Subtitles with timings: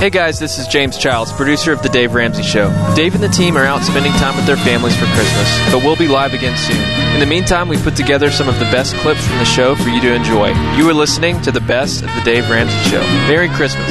[0.00, 2.70] Hey guys, this is James Childs, producer of The Dave Ramsey Show.
[2.96, 5.94] Dave and the team are out spending time with their families for Christmas, but we'll
[5.94, 6.80] be live again soon.
[7.12, 9.90] In the meantime, we put together some of the best clips from the show for
[9.90, 10.54] you to enjoy.
[10.74, 13.02] You are listening to the best of The Dave Ramsey Show.
[13.28, 13.90] Merry Christmas.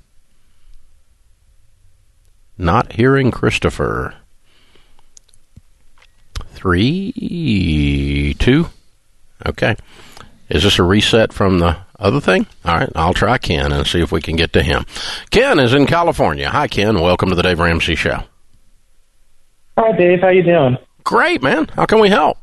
[2.58, 4.16] Not hearing Christopher
[6.60, 8.68] three, two.
[9.46, 9.78] Okay.
[10.50, 12.48] Is this a reset from the other thing?
[12.66, 14.86] All right, I'll try Ken and see if we can get to him.
[15.30, 16.50] Ken is in California.
[16.50, 17.00] Hi, Ken.
[17.00, 18.24] Welcome to the Dave Ramsey Show.
[19.78, 20.20] Hi, Dave.
[20.20, 20.78] How you doing?
[21.06, 21.68] Great, man.
[21.76, 22.38] How can we help?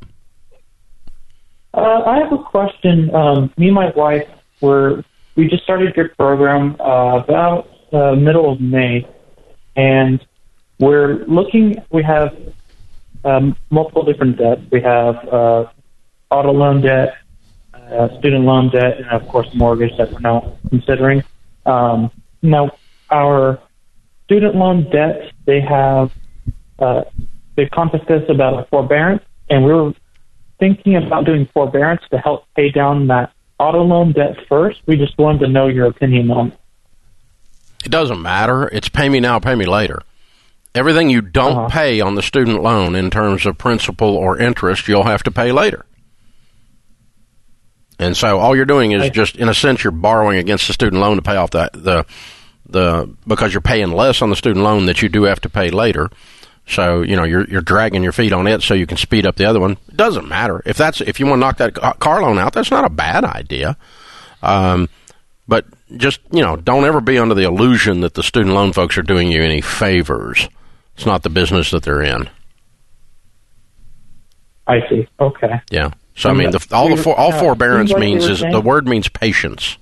[1.75, 3.15] Uh, I have a question.
[3.15, 4.27] Um, me and my wife
[4.63, 5.05] were
[5.37, 9.07] we just started your program uh, about uh, middle of May,
[9.77, 10.25] and
[10.81, 11.77] we're looking.
[11.91, 12.35] We have
[13.27, 14.63] um, multiple different debts.
[14.71, 15.67] We have uh,
[16.31, 17.17] auto loan debt,
[17.75, 21.25] uh, student loan debt, and of course mortgage that we're now considering.
[21.67, 22.11] Um,
[22.43, 22.71] now,
[23.11, 23.61] our
[24.25, 26.13] student loan debt, they have
[26.79, 27.03] uh,
[27.57, 29.93] they contacted us about a forbearance, and we were
[30.59, 34.81] thinking about doing forbearance to help pay down that auto loan debt first.
[34.87, 36.59] We just wanted to know your opinion on it.
[37.85, 38.69] It doesn't matter.
[38.69, 40.03] It's pay me now, pay me later.
[40.77, 41.69] Everything you don't uh-huh.
[41.69, 45.51] pay on the student loan in terms of principal or interest, you'll have to pay
[45.51, 45.87] later.
[47.99, 51.01] And so all you're doing is just, in a sense, you're borrowing against the student
[51.01, 52.05] loan to pay off that the
[52.69, 55.71] the because you're paying less on the student loan that you do have to pay
[55.71, 56.11] later.
[56.67, 59.37] So you know you're you're dragging your feet on it so you can speed up
[59.37, 59.79] the other one.
[59.89, 62.53] It doesn't matter if that's if you want to knock that car loan out.
[62.53, 63.77] That's not a bad idea.
[64.43, 64.89] Um,
[65.47, 65.65] but
[65.97, 69.03] just you know, don't ever be under the illusion that the student loan folks are
[69.03, 70.49] doing you any favors.
[70.97, 72.31] It's not the business that they're in.
[74.67, 75.07] I see.
[75.21, 75.61] Okay.
[75.71, 75.91] Yeah.
[76.17, 79.09] So I mean, the, all the for, all uh, forbearance means is the word means
[79.09, 79.77] patience.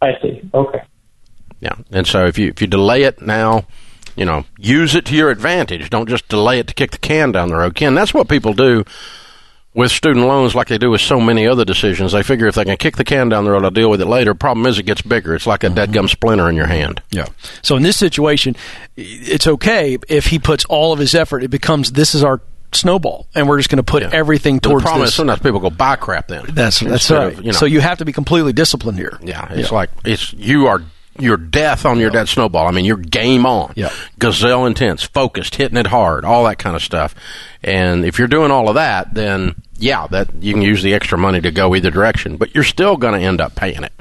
[0.00, 0.42] I see.
[0.52, 0.82] Okay.
[1.60, 3.66] Yeah, and so if you if you delay it now,
[4.16, 5.88] you know, use it to your advantage.
[5.90, 7.76] Don't just delay it to kick the can down the road.
[7.76, 8.84] Ken, that's what people do
[9.74, 12.12] with student loans like they do with so many other decisions.
[12.12, 14.06] They figure if they can kick the can down the road, I'll deal with it
[14.06, 14.34] later.
[14.34, 15.34] Problem is, it gets bigger.
[15.34, 15.94] It's like a dead mm-hmm.
[15.94, 17.02] gum splinter in your hand.
[17.10, 17.26] Yeah.
[17.62, 18.56] So in this situation,
[18.96, 21.42] it's okay if he puts all of his effort.
[21.42, 22.40] It becomes this is our
[22.72, 24.10] snowball, and we're just going to put yeah.
[24.12, 24.82] everything towards.
[24.82, 25.10] The problem this.
[25.10, 26.28] is sometimes people go buy crap.
[26.28, 27.32] Then that's that's right.
[27.32, 29.18] Of, you know, so you have to be completely disciplined here.
[29.22, 29.74] Yeah, it's yeah.
[29.74, 30.82] like it's you are
[31.18, 32.66] your death on your debt snowball.
[32.66, 33.72] I mean, you're game on.
[33.76, 33.90] Yeah.
[34.18, 37.14] Gazelle intense, focused, hitting it hard, all that kind of stuff.
[37.62, 41.18] And if you're doing all of that, then yeah, that you can use the extra
[41.18, 43.92] money to go either direction, but you're still going to end up paying it.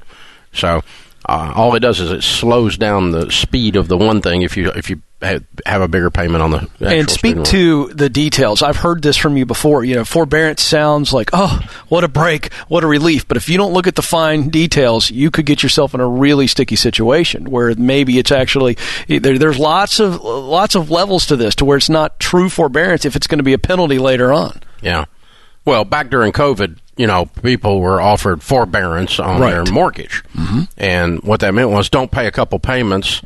[0.54, 0.84] So
[1.28, 4.58] uh, all it does is it slows down the speed of the one thing if
[4.58, 8.64] you if you have a bigger payment on the and speak to the details.
[8.64, 9.84] I've heard this from you before.
[9.84, 11.60] You know, forbearance sounds like oh,
[11.90, 13.28] what a break, what a relief.
[13.28, 16.08] But if you don't look at the fine details, you could get yourself in a
[16.08, 18.78] really sticky situation where maybe it's actually
[19.08, 23.06] there, there's lots of lots of levels to this to where it's not true forbearance
[23.06, 24.60] if it's going to be a penalty later on.
[24.82, 25.06] Yeah.
[25.66, 29.50] Well, back during COVID, you know, people were offered forbearance on right.
[29.50, 30.24] their mortgage.
[30.36, 30.62] Mm-hmm.
[30.78, 33.24] And what that meant was don't pay a couple payments.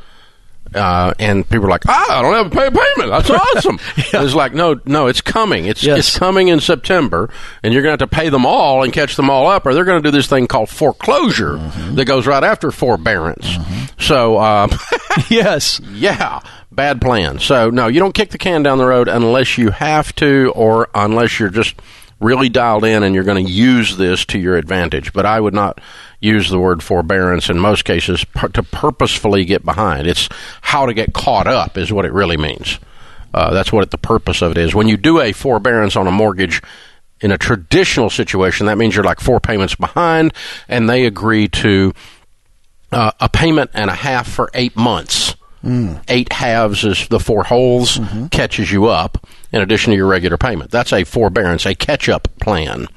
[0.73, 3.11] Uh, and people are like, ah, I don't have to pay a payment.
[3.11, 3.77] That's awesome.
[3.97, 4.23] yeah.
[4.23, 5.65] It's like, no, no, it's coming.
[5.65, 5.99] It's yes.
[5.99, 7.29] it's coming in September,
[7.63, 9.73] and you're going to have to pay them all and catch them all up, or
[9.73, 11.95] they're going to do this thing called foreclosure mm-hmm.
[11.95, 13.45] that goes right after forbearance.
[13.45, 14.01] Mm-hmm.
[14.01, 14.71] So, um,
[15.29, 16.39] yes, yeah,
[16.71, 17.39] bad plan.
[17.39, 20.89] So, no, you don't kick the can down the road unless you have to, or
[20.95, 21.75] unless you're just
[22.19, 25.13] really dialed in and you're going to use this to your advantage.
[25.13, 25.79] But I would not
[26.19, 30.07] use the word forbearance in most cases to purposefully get behind.
[30.07, 30.29] It's
[30.61, 32.79] how to get caught up, is what it really means.
[33.33, 34.73] Uh, that's what the purpose of it is.
[34.73, 36.61] When you do a forbearance on a mortgage,
[37.21, 40.33] in a traditional situation, that means you're like four payments behind,
[40.67, 41.93] and they agree to
[42.91, 45.35] uh, a payment and a half for eight months.
[46.07, 48.27] Eight halves is the four holes, mm-hmm.
[48.27, 50.71] catches you up in addition to your regular payment.
[50.71, 52.87] That's a forbearance, a catch up plan.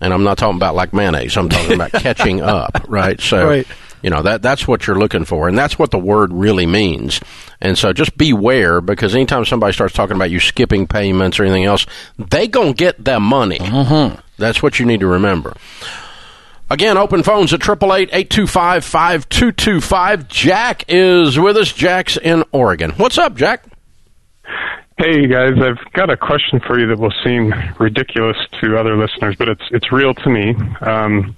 [0.00, 3.20] And I'm not talking about like mayonnaise, I'm talking about catching up, right?
[3.20, 3.66] So, Right.
[4.02, 5.48] you know, that, that's what you're looking for.
[5.48, 7.20] And that's what the word really means.
[7.60, 11.64] And so just beware because anytime somebody starts talking about you skipping payments or anything
[11.64, 11.86] else,
[12.18, 13.58] they going to get their money.
[13.58, 14.20] Mm-hmm.
[14.36, 15.54] That's what you need to remember.
[16.70, 20.28] Again, open phones at 888-825-5225.
[20.28, 21.70] Jack is with us.
[21.72, 22.92] Jack's in Oregon.
[22.92, 23.64] What's up, Jack?
[24.96, 29.34] Hey guys, I've got a question for you that will seem ridiculous to other listeners,
[29.36, 30.54] but it's it's real to me.
[30.80, 31.36] Um,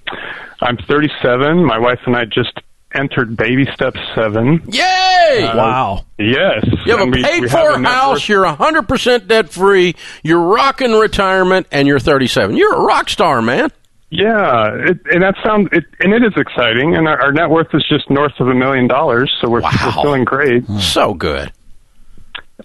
[0.60, 1.64] I'm 37.
[1.64, 2.52] My wife and I just
[2.94, 4.60] entered baby step seven.
[4.68, 5.50] Yay!
[5.54, 6.04] wow.
[6.18, 9.48] Yes, you have and a we- paid we for a house, worth- you're 100% debt
[9.48, 12.56] free, you're rocking retirement, and you're 37.
[12.56, 13.70] You're a rock star, man.
[14.10, 16.94] Yeah, it, and that sounds it, and it is exciting.
[16.94, 19.70] And our, our net worth is just north of a million dollars, so we're, Wow.
[19.84, 20.64] we're feeling great.
[20.80, 21.52] So good.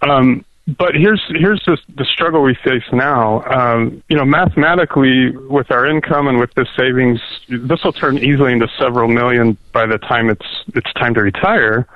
[0.01, 0.45] Um,
[0.77, 3.43] but here's here's the, the struggle we face now.
[3.45, 8.53] Um, you know, mathematically, with our income and with this savings, this will turn easily
[8.53, 10.45] into several million by the time it's
[10.75, 11.87] it's time to retire.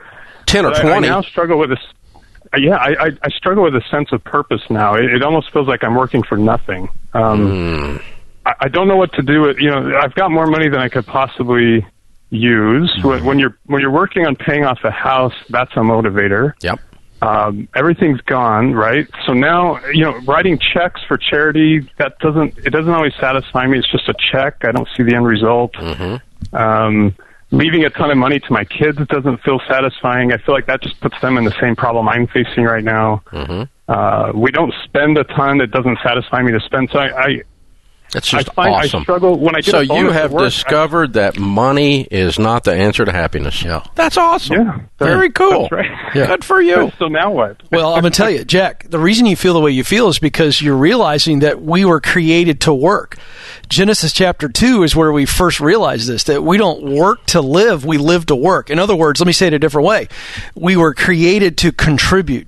[0.47, 1.79] 10 or But I, I now struggle with this.
[2.57, 4.95] Yeah, I, I, I struggle with a sense of purpose now.
[4.95, 6.89] It, it almost feels like I'm working for nothing.
[7.13, 8.14] Um, I,
[8.45, 9.41] I don't know what to do.
[9.41, 11.85] With, you know, I've got more money than I could possibly
[12.29, 12.91] use.
[13.03, 16.79] When, when you're when you're working on paying off a house, that's a motivator Yep.
[17.21, 19.07] um, everything's gone, right?
[19.25, 23.79] So now, you know, writing checks for charity that doesn't it doesn't always satisfy me.
[23.79, 24.57] It's just a check.
[24.63, 25.75] I don't see the end result.
[26.53, 27.15] Um,
[27.51, 30.33] leaving a ton of money to my kids doesn't feel satisfying.
[30.33, 33.23] I feel like that just puts them in the same problem I'm facing right now.
[33.87, 35.61] Uh, we don't spend a ton.
[35.61, 36.89] It doesn't satisfy me to spend.
[36.91, 37.41] So I, I
[38.15, 39.01] That's I just find awesome.
[39.01, 42.07] I struggle when I get so a you have at work, I- discovered that money
[42.09, 43.61] is not the answer to happiness.
[43.61, 43.83] Yeah.
[43.95, 44.55] That's awesome.
[44.55, 45.63] Yeah, Very cool.
[45.63, 45.91] That's right.
[46.15, 46.27] Yeah.
[46.27, 46.91] Good for you.
[46.97, 47.61] So now what?
[47.71, 50.07] Well, I'm going to tell you, Jack, the reason you feel the way you feel
[50.07, 53.17] is because you're realizing that we were created to work.
[53.67, 57.83] Genesis chapter 2 is where we first realize this that we don't work to live,
[57.83, 58.69] we live to work.
[58.69, 60.07] In other words, let me say it a different way.
[60.55, 62.47] We were created to contribute.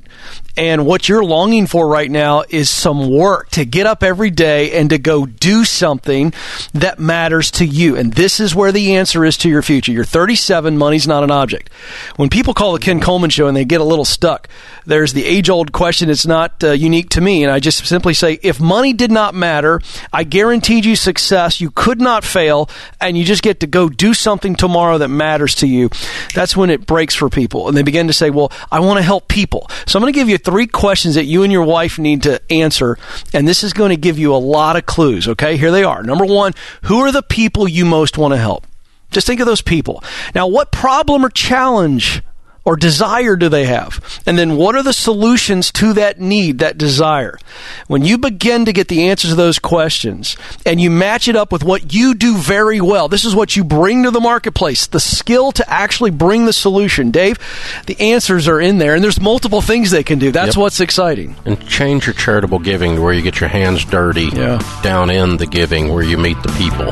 [0.58, 4.80] And what you're longing for right now is some work to get up every day
[4.80, 6.34] and to go do something
[6.74, 7.96] that matters to you.
[7.96, 9.92] And this is where the answer is to your future.
[9.92, 11.72] You're 37, money's not an object.
[12.16, 14.50] When people call the Ken Coleman show and they get a little stuck,
[14.88, 16.10] there's the age old question.
[16.10, 17.44] It's not uh, unique to me.
[17.44, 19.80] And I just simply say, if money did not matter,
[20.12, 21.62] I guaranteed you success.
[21.62, 22.68] You could not fail.
[23.00, 25.92] And you just get to go do something tomorrow that matters to you.
[26.34, 27.68] That's when it breaks for people.
[27.68, 29.70] And they begin to say, well, I want to help people.
[29.86, 32.42] So I'm going to give you three questions that you and your wife need to
[32.50, 32.98] answer.
[33.34, 35.28] And this is going to give you a lot of clues.
[35.28, 35.58] Okay.
[35.58, 36.02] Here they are.
[36.04, 36.54] Number one,
[36.84, 38.66] who are the people you most want to help?
[39.12, 40.02] Just think of those people.
[40.34, 42.22] Now, what problem or challenge
[42.68, 44.22] or desire do they have?
[44.26, 47.40] And then what are the solutions to that need, that desire?
[47.88, 50.36] When you begin to get the answers to those questions
[50.66, 53.64] and you match it up with what you do very well, this is what you
[53.64, 57.10] bring to the marketplace, the skill to actually bring the solution.
[57.10, 57.40] Dave,
[57.86, 60.34] the answers are in there and there's multiple things they can do.
[60.34, 60.62] That's Yep.
[60.62, 61.38] what's exciting.
[61.46, 64.62] And change your charitable giving to where you get your hands dirty Yeah.
[64.84, 66.92] down in the giving where you meet the people.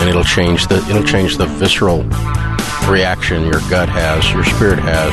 [0.00, 2.02] And it'll change the it'll change the visceral
[2.88, 5.12] reaction your gut has, your spirit has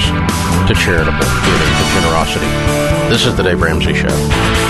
[0.68, 3.10] to charitable giving, to generosity.
[3.10, 4.67] This is the Dave Ramsey Show.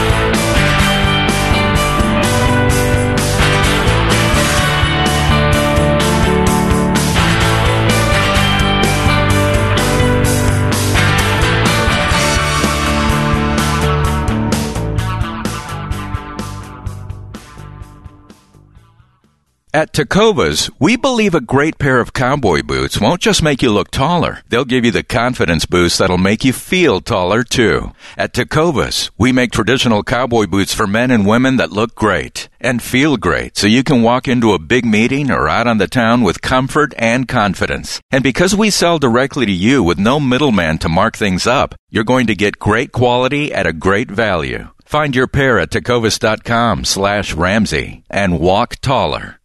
[19.78, 23.92] At Tecovas, we believe a great pair of cowboy boots won't just make you look
[23.92, 24.40] taller.
[24.50, 27.94] They'll give you the confidence boost that'll make you feel taller too.
[28.18, 32.82] At Tecovas, we make traditional cowboy boots for men and women that look great and
[32.82, 36.24] feel great so you can walk into a big meeting or out on the town
[36.24, 38.02] with comfort and confidence.
[38.10, 42.04] And because we sell directly to you with no middleman to mark things up, you're
[42.04, 44.70] going to get great quality at a great value.
[44.86, 49.38] Find your pair at tecovas.com slash Ramsey and walk taller.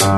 [0.00, 0.08] You're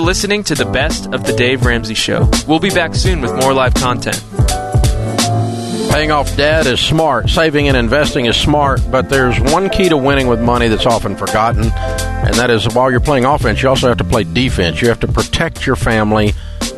[0.00, 2.30] listening to the best of the Dave Ramsey Show.
[2.48, 4.24] We'll be back soon with more live content.
[5.90, 7.28] Paying off debt is smart.
[7.28, 11.14] Saving and investing is smart, but there's one key to winning with money that's often
[11.14, 14.80] forgotten, and that is while you're playing offense, you also have to play defense.
[14.80, 16.32] You have to protect your family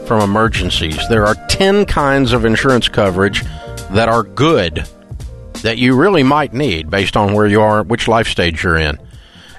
[0.06, 0.96] from emergencies.
[1.08, 3.42] There are 10 kinds of insurance coverage
[3.90, 4.86] that are good.
[5.62, 8.98] that you really might need based on where you are, which life stage you're in.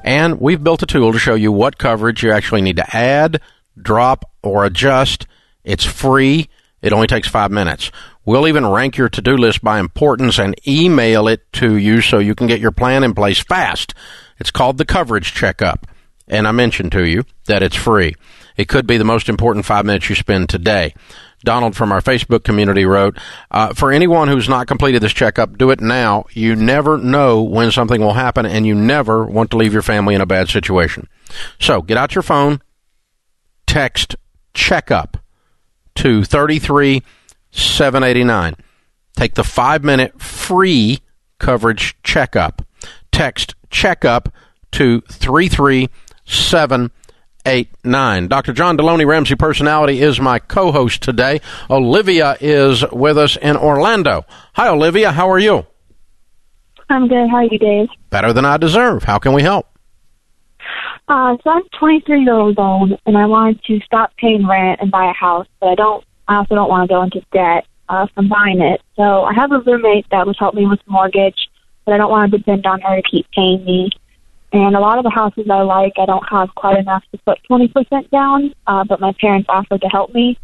[0.04, 3.42] And we've built a tool to show you what coverage you actually need to add,
[3.82, 5.26] drop, or adjust.
[5.66, 6.50] It's free.
[6.82, 7.92] It only takes five minutes.
[8.24, 12.20] We'll even rank your to do list by importance and email it to you so
[12.20, 13.94] you can get your plan in place fast.
[14.40, 15.88] It's called the Coverage Checkup.
[16.28, 18.16] And I mentioned to you that it's free.
[18.58, 20.96] It could be the most important five minutes you spend today.
[21.44, 23.20] Donald from our Facebook community wrote,
[23.52, 26.26] uh, For anyone who's not completed this checkup, do it now.
[26.32, 30.16] You never know when something will happen, and you never want to leave your family
[30.16, 31.08] in a bad situation.
[31.60, 32.62] So get out your phone,
[33.68, 34.16] text
[34.56, 35.18] checkup
[35.96, 38.56] to 33789.
[39.16, 41.02] Take the five minute free
[41.40, 42.64] coverage checkup.
[43.12, 44.30] Text checkup
[44.72, 46.92] to 33789.
[48.28, 48.52] Dr.
[48.52, 51.40] John Delony, Ramsey Personality, is my co host today.
[51.70, 54.26] Olivia is with us in Orlando.
[54.56, 55.14] Hi, Olivia.
[55.14, 55.66] How are you?
[56.90, 57.30] I'm good.
[57.30, 57.88] How are you, Dave?
[58.10, 59.04] Better than I deserve.
[59.04, 59.66] How can we help?
[61.08, 65.10] Uh, so I'm 23 years old, and I wanted to stop paying rent and buy
[65.10, 66.04] a house, but I don't.
[66.28, 68.82] I also don't want to go into debt uh, from buying it.
[68.98, 71.48] So I have a roommate that would help me with the mortgage,
[71.86, 73.92] but I don't want to depend on her to keep paying me.
[74.58, 77.40] And a lot of the houses I like, I don't have quite enough to put
[77.50, 80.38] 20% down, uh, but my parents offered to help me.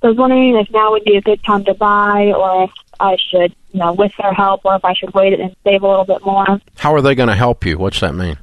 [0.00, 2.70] So I was wondering if now would be a good time to buy, or if
[2.98, 5.88] I should, you know, with their help, or if I should wait and save a
[5.88, 6.46] little bit more.
[6.78, 7.76] How are they going to help you?
[7.76, 8.38] What's that mean?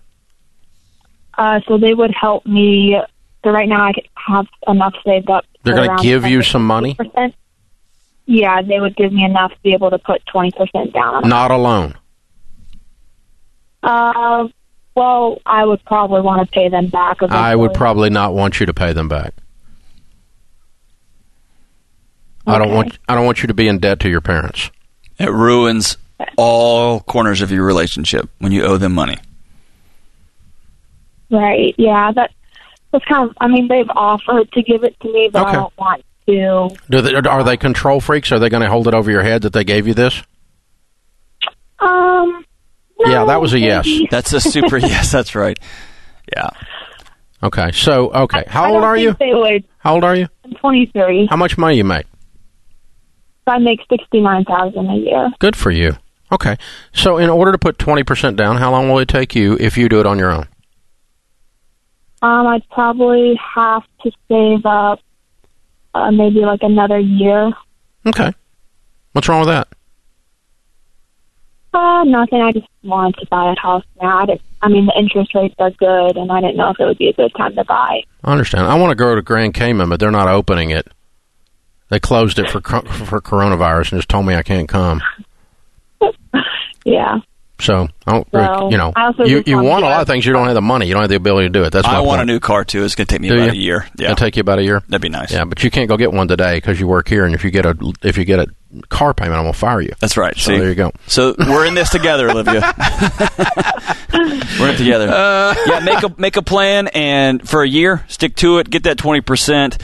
[1.35, 2.99] Uh, so they would help me.
[3.43, 5.45] So right now I have enough saved up.
[5.63, 6.93] They're going to give 10 you some money?
[6.93, 7.33] 20%.
[8.27, 11.27] Yeah, they would give me enough to be able to put 20% down.
[11.27, 11.97] Not a loan.
[13.81, 14.47] Uh,
[14.97, 17.21] well, I would probably want to pay them back.
[17.21, 19.33] I would probably not want you to pay them back.
[22.47, 24.71] I don't want I don't want you to be in debt to your parents.
[25.19, 25.97] It ruins
[26.37, 29.17] all corners of your relationship when you owe them money.
[31.29, 31.75] Right.
[31.77, 32.11] Yeah.
[32.13, 32.31] That.
[32.91, 33.35] That's kind of.
[33.41, 35.49] I mean, they've offered to give it to me, but Okay.
[35.51, 36.69] I don't want to.
[36.89, 38.31] Do they, are they control freaks?
[38.31, 40.23] Are they going to hold it over your head that they gave you this?
[41.79, 42.45] Um.
[42.99, 43.85] Yeah, that was a yes.
[43.85, 44.07] maybe.
[44.09, 45.11] That's a super yes.
[45.11, 45.57] That's right.
[46.35, 46.49] Yeah.
[47.43, 49.15] Okay, so okay, how I old don't are you?
[49.19, 49.63] They would.
[49.77, 50.27] How old are you?
[50.43, 51.27] I'm 23.
[51.29, 52.07] How much money you make?
[53.45, 55.29] I make 69,000 a year.
[55.39, 55.93] Good for you.
[56.31, 56.57] Okay,
[56.91, 59.77] so in order to put twenty percent down, how long will it take you if
[59.77, 60.47] you do it on your own?
[62.21, 64.99] Um, I'd probably have to save up
[65.93, 67.53] uh, maybe like another year.
[68.05, 68.33] Okay,
[69.13, 69.69] what's wrong with that?
[71.73, 72.41] Uh, nothing.
[72.41, 74.19] I just want to buy a house now.
[74.19, 76.97] I, I mean, the interest rates are good, and I didn't know if it would
[76.97, 78.03] be a good time to buy.
[78.23, 78.67] I understand.
[78.67, 80.87] I want to go to Grand Cayman, but they're not opening it.
[81.89, 85.01] They closed it for for coronavirus and just told me I can't come.
[86.85, 87.19] Yeah.
[87.59, 90.07] So I don't, really- Well, you know, I you you want want a lot of
[90.07, 90.25] things.
[90.25, 90.85] You don't have the money.
[90.87, 91.71] You don't have the ability to do it.
[91.71, 92.83] That's my I want a new car too.
[92.83, 93.51] It's going to take me Do about you?
[93.51, 93.87] a year.
[93.97, 94.05] Yeah.
[94.05, 94.81] It'll take you about a year.
[94.87, 95.31] That'd be nice.
[95.31, 97.49] Yeah, but you can't go get one today because you work here, and if you
[97.51, 98.47] get a if you get a
[98.89, 99.93] car payment, I'm gonna fire you.
[99.99, 100.35] That's right.
[100.37, 100.57] So See?
[100.59, 100.91] there you go.
[101.07, 102.61] So we're in this together, Olivia.
[104.59, 105.09] we're in it together.
[105.09, 105.55] Uh.
[105.67, 108.69] yeah, make a make a plan, and for a year, stick to it.
[108.69, 109.77] Get that twenty percent,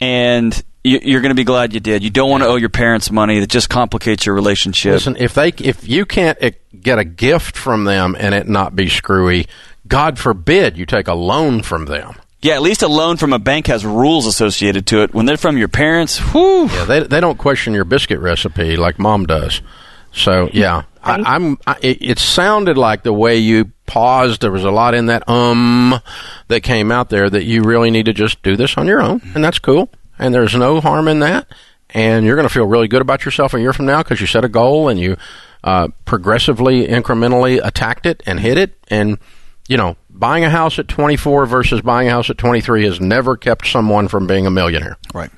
[0.00, 2.02] and you, you're going to be glad you did.
[2.02, 3.40] You don't want to owe your parents money.
[3.40, 4.92] That just complicates your relationship.
[4.92, 8.74] Listen, if they if you can't eh, get a gift from them and it not
[8.74, 9.46] be screwy,
[9.86, 12.14] God forbid you take a loan from them.
[12.42, 15.12] yeah, at least a loan from a bank has rules associated to it.
[15.12, 16.66] When they're from your parents, whew.
[16.68, 19.60] Yeah, they they don't question your biscuit recipe like mom does.
[20.12, 21.58] So yeah, I, I'm.
[21.66, 24.40] I, it, it sounded like the way you paused.
[24.40, 26.00] There was a lot in that um
[26.48, 29.20] that came out there that you really need to just do this on your own,
[29.34, 29.88] and that's cool.
[30.20, 31.48] And there's no harm in that.
[31.90, 34.28] And you're going to feel really good about yourself a year from now because you
[34.28, 35.16] set a goal and you
[35.64, 38.78] uh, progressively, incrementally attacked it and hit it.
[38.88, 39.18] And
[39.70, 43.36] you know, buying a house at 24 versus buying a house at 23 has never
[43.36, 44.98] kept someone from being a millionaire.
[45.14, 45.30] right.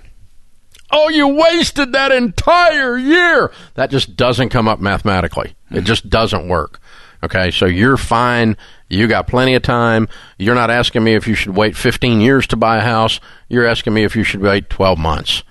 [0.94, 3.50] Oh, you wasted that entire year.
[3.74, 5.54] That just doesn't come up mathematically.
[5.70, 6.80] It just doesn't work.
[7.22, 8.56] Okay, so you're fine.
[8.88, 10.08] You got plenty of time.
[10.38, 13.20] You're not asking me if you should wait 15 years to buy a house.
[13.48, 15.42] You're asking me if you should wait 12 months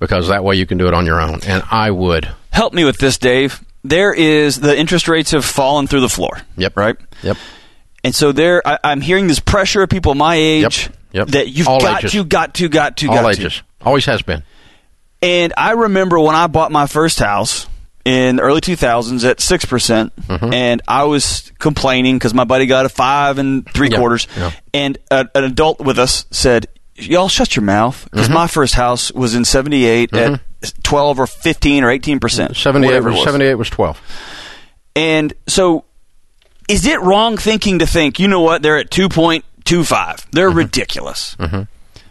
[0.00, 1.40] because that way you can do it on your own.
[1.46, 2.28] And I would.
[2.50, 3.64] Help me with this, Dave.
[3.84, 6.40] There is the interest rates have fallen through the floor.
[6.56, 6.76] Yep.
[6.76, 6.96] Right.
[7.22, 7.36] Yep.
[8.02, 11.28] And so there, I, I'm hearing this pressure of people my age Yep, yep.
[11.28, 12.12] that you've All got ages.
[12.12, 13.56] to, got to, got to, All got ages.
[13.58, 13.62] to.
[13.86, 14.42] Always has been.
[15.22, 17.66] And I remember when I bought my first house
[18.04, 20.52] in the early 2000s at 6%, percent Mm-hmm.
[20.54, 24.26] and I was complaining because my buddy got a five and three Yeah, quarters.
[24.36, 24.52] yeah.
[24.72, 26.66] And a, an adult with us said,
[26.96, 28.34] Y'all shut your mouth because Mm-hmm.
[28.34, 30.40] my first house was in 78 at
[30.82, 32.54] 12 or 15 or 18%.
[32.56, 33.24] 78 whatever it was, was.
[33.24, 34.00] 78 was 12.
[34.96, 35.84] And so,
[36.68, 40.26] is it wrong thinking to think, you know what, they're at 2.25?
[40.32, 41.36] They're ridiculous.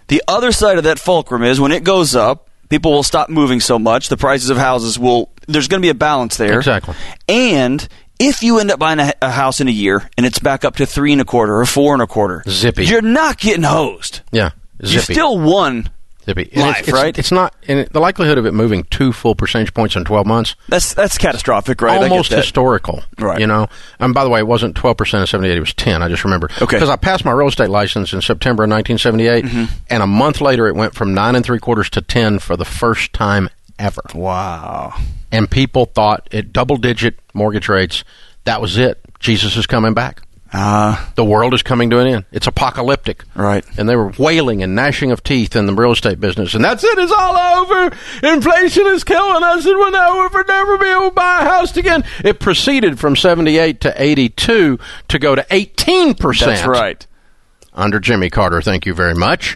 [0.07, 3.59] The other side of that fulcrum is when it goes up, people will stop moving
[3.59, 6.57] so much, the prices of houses will, there's going to be a balance there.
[6.57, 6.95] Exactly.
[7.27, 7.87] And
[8.19, 10.75] if you end up buying a, a house in a year and it's back up
[10.77, 12.85] to three and a quarter or four and a quarter, Zippy.
[12.85, 14.21] you're not getting hosed.
[14.31, 14.51] Yeah.
[14.83, 14.93] zippy.
[14.93, 15.89] You still won.
[16.25, 16.49] Zippy.
[16.51, 17.17] And life, it's, it's, right?
[17.17, 20.55] It's not, and the likelihood of it moving two full percentage points in 12 months,
[20.67, 22.03] That's that's catastrophic, right?
[22.03, 23.01] Almost historical.
[23.17, 23.39] Right.
[23.39, 23.67] You know,
[23.99, 26.03] and by the way, it wasn't 12% of 78, it was 10.
[26.03, 26.47] I just remember.
[26.47, 26.57] Okay.
[26.57, 26.75] Mm-hmm.
[26.75, 30.67] Because I passed my real estate license in September of 1978, and a month later
[30.67, 33.49] it went from nine and three quarters to 10 for the first time
[33.79, 34.01] ever.
[34.13, 34.93] Wow.
[35.31, 38.03] And people thought at double digit mortgage rates,
[38.43, 38.99] that was it.
[39.19, 40.21] Jesus is coming back.
[40.51, 42.25] Ah, The world is coming to an end.
[42.31, 43.23] It's apocalyptic.
[43.35, 43.63] Right.
[43.77, 46.55] And they were wailing and gnashing of teeth in the real estate business.
[46.55, 46.97] And that's it.
[46.97, 47.95] It's all over.
[48.23, 52.03] Inflation is killing us, and we'll never, never be able to buy a house again.
[52.25, 56.39] It proceeded from 78 to 82 to go to 18%.
[56.39, 57.05] that's right.
[57.71, 58.63] Under Jimmy Carter.
[58.63, 59.55] Thank you very much.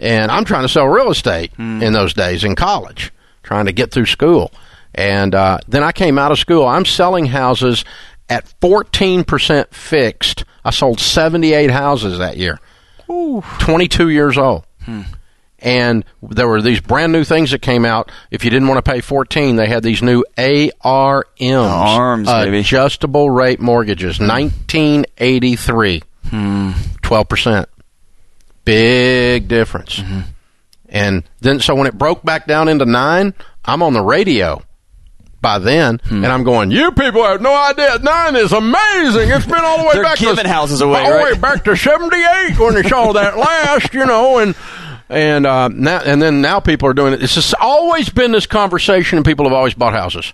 [0.00, 3.12] And I'm trying to sell real estate in those days in college,
[3.44, 4.50] trying to get through school.
[4.94, 6.66] And uh, then I came out of school.
[6.66, 7.84] I'm selling houses
[8.28, 10.44] at 14% fixed.
[10.64, 12.58] I sold 78 houses that year.
[13.58, 14.64] 22 years old.
[14.84, 15.02] Hmm.
[15.58, 18.12] And there were these brand new things that came out.
[18.30, 21.24] If you didn't want to pay 14, they had these new ARMs.
[21.40, 22.58] Arms, baby.
[22.58, 24.18] Adjustable rate mortgages.
[24.18, 24.28] Hmm.
[24.28, 26.02] 1983.
[26.30, 27.64] 12%.
[27.64, 27.70] Hmm.
[28.64, 29.96] Big difference.
[29.96, 30.20] Mm-hmm.
[30.94, 33.34] And then, so when it broke back down into nine,
[33.64, 34.62] I'm on the radio
[35.42, 37.98] by then, and I'm going, "You people have no idea.
[37.98, 39.28] Nine is amazing.
[39.28, 41.34] It's been all the way back giving to houses away, all the right?
[41.34, 44.54] way back to '78 when they saw that last, you know." And
[45.10, 47.24] and uh, now and then now people are doing it.
[47.24, 50.32] It's just always been this conversation, and people have always bought houses.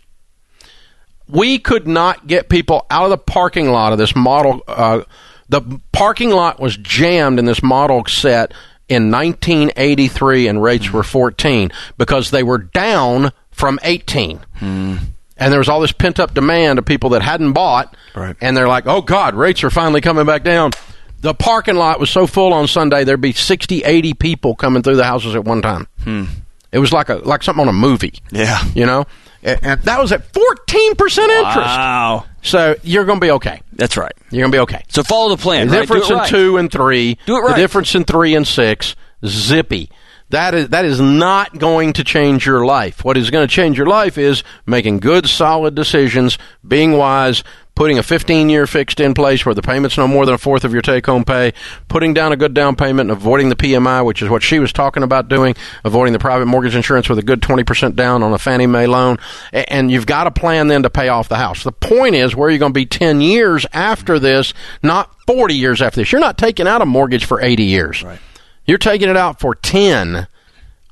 [1.27, 4.63] We could not get people out of the parking lot of this model.
[4.69, 5.05] Uh,
[5.49, 8.53] the parking lot was jammed in this model set
[8.91, 14.39] in 1983, and rates were 14 because they were down from 18.
[14.59, 14.97] Hmm.
[15.37, 18.37] And there was all this pent up demand of people that hadn't bought, Right.
[18.43, 20.73] and they're like, "Oh God, rates are finally coming back down."
[21.23, 24.97] The parking lot was so full on Sunday, there'd be 60, 80 people coming through
[24.97, 25.87] the houses at one time.
[26.05, 26.25] Hmm.
[26.73, 28.15] It was like a like something on a movie.
[28.31, 28.63] Yeah.
[28.75, 29.07] you know,
[29.43, 31.57] and, that was at 14 percent interest.
[31.57, 32.27] Wow.
[32.43, 33.61] So you're going to be okay.
[33.73, 34.13] That's right.
[34.31, 34.85] You're going to be okay.
[34.89, 35.69] So follow the plan.
[35.69, 35.81] The right?
[35.81, 36.29] difference Do it in right.
[36.31, 37.55] two and three, Do it right.
[37.55, 39.91] the difference in three and six, zippy.
[40.31, 43.05] That is that is not going to change your life.
[43.05, 47.43] What is going to change your life is making good, solid decisions, being wise,
[47.75, 50.73] putting a 15-year fixed in place where the payment's no more than a fourth of
[50.73, 51.53] your take-home pay,
[51.89, 54.73] putting down a good down payment, and avoiding the PMI, which is what she was
[54.73, 58.39] talking about doing, avoiding the private mortgage insurance with a good 20% down on a
[58.39, 59.17] Fannie Mae loan,
[59.53, 61.65] and you've got a plan then to pay off the house.
[61.65, 65.55] The point is where are you're going to be 10 years after this, not 40
[65.55, 66.13] years after this.
[66.13, 68.03] You're not taking out a mortgage for 80 years.
[68.03, 68.21] Right.
[68.71, 70.29] You're taking it out for 10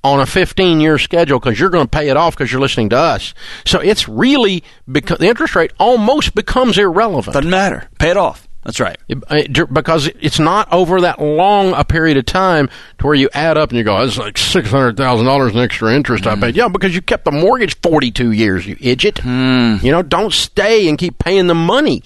[0.03, 2.88] on a 15 year schedule because you're going to pay it off because you're listening
[2.88, 3.35] to us.
[3.64, 7.35] So it's really because the interest rate almost becomes irrelevant.
[7.35, 7.88] Doesn't matter.
[8.01, 8.49] Pay it off.
[8.64, 8.99] That's right.
[9.09, 13.14] It- uh, it- because it's not over that long a period of time to where
[13.14, 16.27] you add up and you go, it's like six hundred thousand dollars in extra interest
[16.27, 16.41] I mm.
[16.41, 16.57] paid.
[16.57, 19.21] Yeah, because you kept the mortgage forty two years, you idiot.
[19.23, 19.85] Mm.
[19.85, 22.03] You know, don't stay and keep paying the money.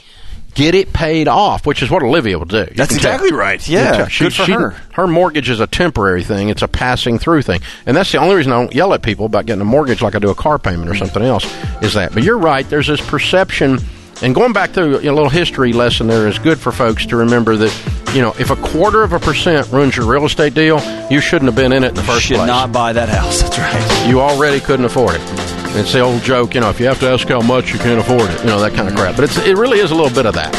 [0.55, 2.59] Get it paid off, which is what Olivia will do.
[2.59, 3.13] You That's can tell.
[3.15, 3.67] exactly right.
[3.67, 4.09] You Yeah.
[4.09, 4.75] She- Good for she- her.
[4.93, 6.51] Her mortgage is a temporary thing.
[6.51, 9.25] It's a passing through thing, and that's the only reason I don't yell at people
[9.25, 11.47] about getting a mortgage like I do a car payment or something else.
[11.81, 12.13] Is that?
[12.13, 12.69] But you're right.
[12.69, 13.79] There's this perception,
[14.21, 17.57] and going back to a little history lesson there is good for folks to remember
[17.57, 17.73] that
[18.15, 21.47] you know if a quarter of a percent ruins your real estate deal, you shouldn't
[21.49, 22.47] have been in it in the first Should place.
[22.47, 23.41] not buy that house.
[23.41, 24.07] That's right.
[24.09, 25.52] You already couldn't afford it.
[25.75, 27.99] It's the old joke, you know, if you have to ask how much, you can't
[27.99, 28.41] afford it.
[28.41, 29.17] You know, that kind of crap.
[29.17, 30.53] But it's, it really is a little bit of that.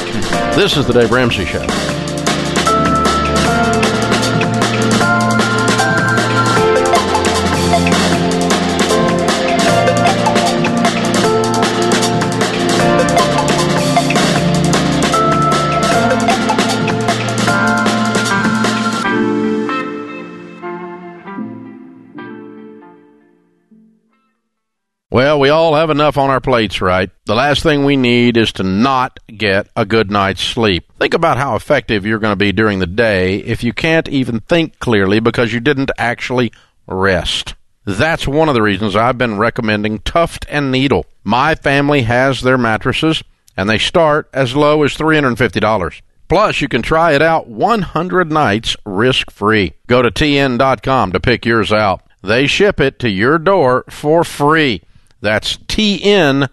[0.56, 2.03] This is the Dave Ramsey Show.
[25.14, 27.08] Well, we all have enough on our plates, right?
[27.26, 30.92] The last thing we need is to not get a good night's sleep.
[30.98, 34.40] Think about how effective you're going to be during the day if you can't even
[34.40, 36.52] think clearly because you didn't actually
[36.88, 37.54] rest.
[37.86, 41.06] That's one of the reasons I've been recommending Tuft and Needle.
[41.24, 43.22] My family has their mattresses,
[43.56, 46.02] and they start as low as $350.
[46.28, 49.74] Plus, you can try it out 100 nights risk free.
[49.86, 52.02] Go to tn.com to pick yours out.
[52.24, 54.82] They ship it to your door for free.
[55.24, 56.50] That's tn.com.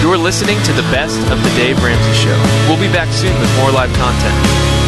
[0.00, 2.40] You're listening to the best of the Dave Ramsey Show.
[2.68, 4.86] We'll be back soon with more live content.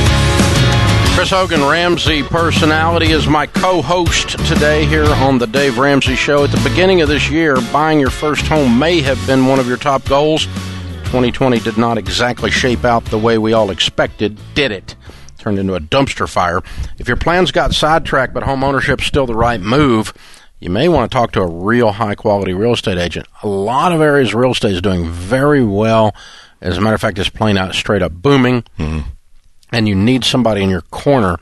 [1.16, 6.44] Chris Hogan, Ramsey personality, is my co host today here on the Dave Ramsey Show.
[6.44, 9.66] At the beginning of this year, buying your first home may have been one of
[9.66, 10.46] your top goals.
[11.08, 14.94] 2020 did not exactly shape out the way we all expected, did it?
[15.38, 16.60] Turned into a dumpster fire.
[16.98, 20.12] If your plans got sidetracked but home ownership's still the right move,
[20.60, 23.26] you may want to talk to a real high quality real estate agent.
[23.42, 26.14] A lot of areas real estate is doing very well.
[26.60, 28.64] As a matter of fact, it's playing out straight up booming.
[28.78, 29.08] Mm-hmm.
[29.72, 31.38] And you need somebody in your corner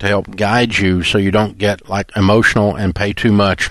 [0.00, 3.70] to help guide you so you don't get like emotional and pay too much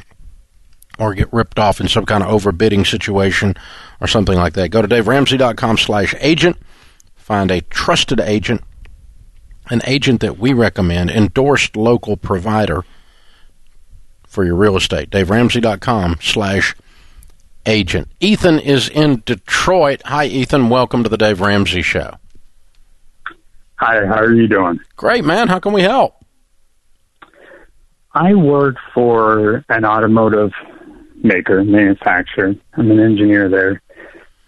[0.97, 3.55] or get ripped off in some kind of overbidding situation
[3.99, 4.69] or something like that.
[4.69, 6.57] Go to daveramsey.com slash agent.
[7.15, 8.61] Find a trusted agent,
[9.69, 12.85] an agent that we recommend, endorsed local provider
[14.25, 15.09] for your real estate.
[15.09, 16.75] daveramsey.com slash
[17.65, 18.07] agent.
[18.19, 20.01] Ethan is in Detroit.
[20.05, 20.69] Hi, Ethan.
[20.69, 22.15] Welcome to the Dave Ramsey Show.
[23.75, 24.79] Hi, how are you doing?
[24.95, 25.49] Great, man.
[25.49, 26.15] How can we help?
[28.13, 30.51] I work for an automotive
[31.23, 32.55] maker, manufacturer.
[32.73, 33.81] I'm an engineer there.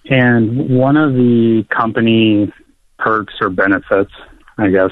[0.09, 2.51] And one of the company
[2.97, 4.11] perks or benefits,
[4.57, 4.89] I guess,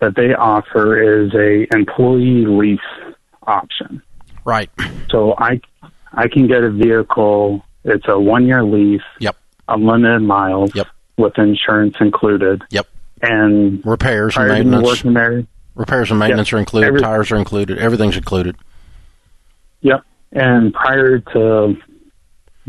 [0.00, 2.78] that they offer is a employee lease
[3.46, 4.00] option.
[4.44, 4.70] Right.
[5.10, 5.60] So I
[6.12, 7.64] I can get a vehicle.
[7.84, 9.02] It's a one year lease.
[9.18, 9.36] Yep.
[9.66, 10.74] Unlimited miles.
[10.74, 10.86] Yep.
[11.16, 12.62] With insurance included.
[12.70, 12.86] Yep.
[13.20, 15.02] And repairs and prior to me maintenance.
[15.02, 15.44] there.
[15.74, 16.56] Repairs and maintenance Yep.
[16.56, 16.86] are included.
[16.86, 17.78] Every- tires are included.
[17.78, 18.54] Everything's included.
[19.80, 20.02] Yep.
[20.32, 21.76] And prior to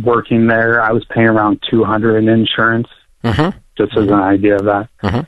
[0.04, 2.88] working there, I was paying around 200 in insurance,
[3.24, 3.58] Mm-hmm.
[3.78, 4.88] just as an idea of that.
[5.04, 5.28] Mhm.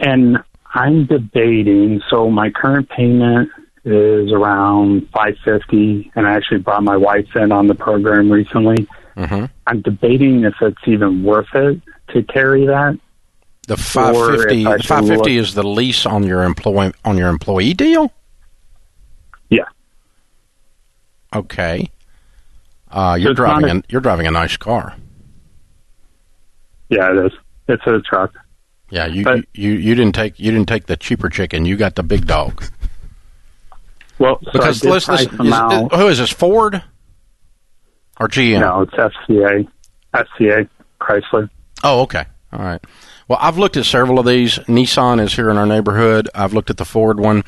[0.00, 0.38] And
[0.74, 2.02] I'm debating.
[2.10, 3.50] So my current payment
[3.84, 8.88] is around 550, and I actually brought my wife in on the program recently.
[9.16, 9.44] Mm-hmm.
[9.68, 12.98] I'm debating if it's even worth it to carry that.
[13.68, 16.92] The Or if 550, I the should 550 look- is the lease on your employee
[17.04, 18.12] on your employee deal.
[19.50, 19.64] Yeah.
[21.34, 21.88] Okay.
[22.94, 24.94] Uh, you're it's driving a- you're driving a nice car.
[26.88, 27.32] Yeah, it is.
[27.68, 28.32] It's a truck.
[28.90, 31.64] Yeah, you, But- you you didn't take you didn't take the cheaper chicken.
[31.66, 32.64] You got the big dog.
[34.18, 36.30] Well, so Because listen, is- who is this?
[36.30, 36.82] Ford
[38.20, 38.60] or GM?
[38.60, 39.66] No, it's FCA,
[40.14, 40.68] FCA
[41.00, 41.50] Chrysler.
[41.82, 42.24] Oh, okay.
[42.52, 42.80] All right.
[43.26, 44.58] Well, I've looked at several of these.
[44.68, 46.28] Nissan is here in our neighborhood.
[46.34, 47.42] I've looked at the Ford one.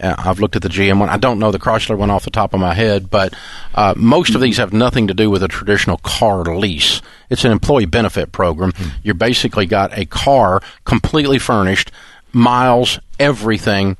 [0.00, 1.08] Uh, I've looked at the GM one.
[1.08, 3.34] I don't know the Chrysler one off the top of my head, but
[3.74, 7.02] uh, most of these have nothing to do with a traditional car lease.
[7.30, 8.72] It's an employee benefit program.
[9.02, 11.90] You basically got a car completely furnished,
[12.32, 13.96] miles, everything,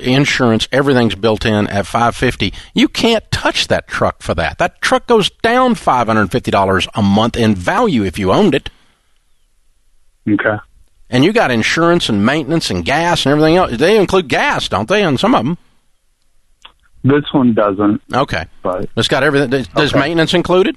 [0.00, 2.52] insurance, everything's built in at 550.
[2.74, 4.58] You can't touch that truck for that.
[4.58, 8.70] That truck goes down $550 a month in value if you owned it.
[10.28, 10.56] Okay.
[11.14, 13.76] And you got insurance and maintenance and gas and everything else.
[13.76, 15.58] They include gas, don't they, on some of them?
[17.04, 18.02] This one doesn't.
[18.12, 18.46] Okay.
[18.62, 19.50] But It's got everything.
[19.50, 20.00] Does, does Okay.
[20.00, 20.76] maintenance included?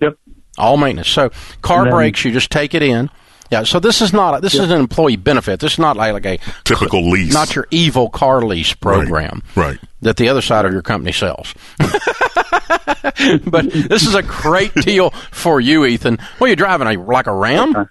[0.00, 0.16] Yep.
[0.58, 1.08] All maintenance.
[1.08, 1.30] So
[1.60, 3.10] car And then- brakes, you just take it in.
[3.50, 3.64] Yeah.
[3.64, 4.40] So this is not.
[4.42, 5.58] This is an employee benefit.
[5.60, 7.32] This is not like, like a Typical lease.
[7.34, 9.78] not your evil car lease program Right.
[10.02, 11.52] that the other side of your company sells.
[11.78, 16.18] but this is a great deal for you, Ethan.
[16.38, 16.86] What are you driving?
[16.88, 17.88] A, like a Ram?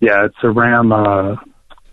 [0.00, 1.36] Yeah, it's a Ram uh,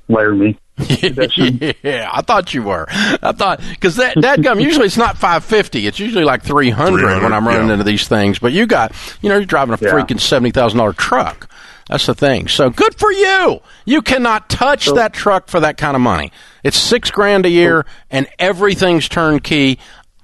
[0.07, 0.59] Laramie.
[0.77, 2.85] yeah, I thought you were.
[2.89, 5.87] I thought because that that gum usually it's not five fifty.
[5.87, 7.73] It's usually like three hundred when I'm running yeah.
[7.73, 8.39] into these things.
[8.39, 9.91] But you got you know you're driving a Yeah.
[9.91, 11.49] freaking seventy thousand dollar truck.
[11.87, 12.47] That's the thing.
[12.47, 13.61] So good for you.
[13.85, 16.31] You cannot touch that truck for that kind of money.
[16.63, 19.79] It's six grand a year and everything's turnkey.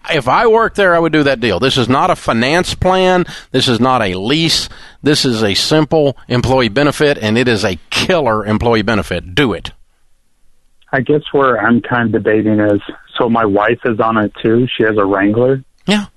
[0.09, 1.59] If I worked there, I would do that deal.
[1.59, 3.25] This is not a finance plan.
[3.51, 4.67] This is not a lease.
[5.03, 9.35] This is a simple employee benefit, and it is a killer employee benefit.
[9.35, 9.71] Do it.
[10.91, 12.81] I guess where I'm kind of debating is
[13.17, 14.67] so my wife is on it too.
[14.75, 15.63] She has a Wrangler.
[15.85, 16.07] Yeah.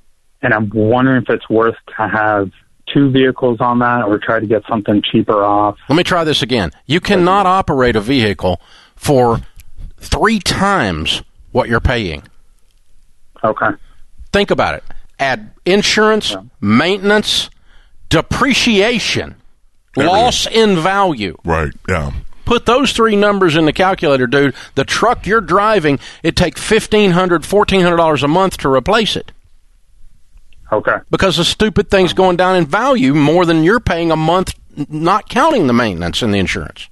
[0.42, 2.50] And I'm wondering if it's worth to have
[2.92, 5.78] two vehicles on that or try to get something cheaper off.
[5.88, 6.70] Let me try this again.
[6.86, 8.60] You cannot operate a vehicle
[8.96, 9.40] for
[9.98, 12.24] three times what you're paying.
[13.44, 13.70] Okay.
[14.32, 14.84] Think about it.
[15.18, 17.50] Add insurance, maintenance,
[18.08, 19.36] depreciation,
[19.96, 21.36] loss in value.
[21.44, 21.72] Right.
[21.88, 22.12] Yeah.
[22.44, 24.54] Put those three numbers in the calculator, dude.
[24.74, 29.32] The truck you're driving, it take $1,500, $1,400 a month to replace it.
[30.70, 30.96] Okay.
[31.10, 34.54] Because the stupid thing's going down in value more than you're paying a month,
[34.88, 36.88] not counting the maintenance and the insurance.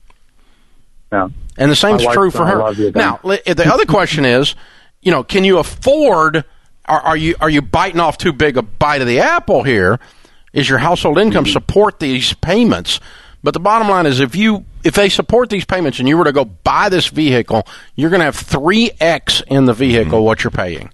[1.11, 1.29] Yeah.
[1.59, 2.57] And the same's My true for her.
[2.57, 3.01] love you then.
[3.01, 4.55] Now, the other question is,
[5.03, 6.45] you know, can you afford?
[6.87, 10.01] Are, are you are you biting off too big a bite of the apple here?
[10.53, 11.53] is your household income mm-hmm.
[11.53, 13.01] support these payments.
[13.43, 16.25] But the bottom line is if you if they support these payments and you were
[16.25, 20.25] to go buy this vehicle, you're going to have 3x in the vehicle mm-hmm.
[20.25, 20.93] what you're paying.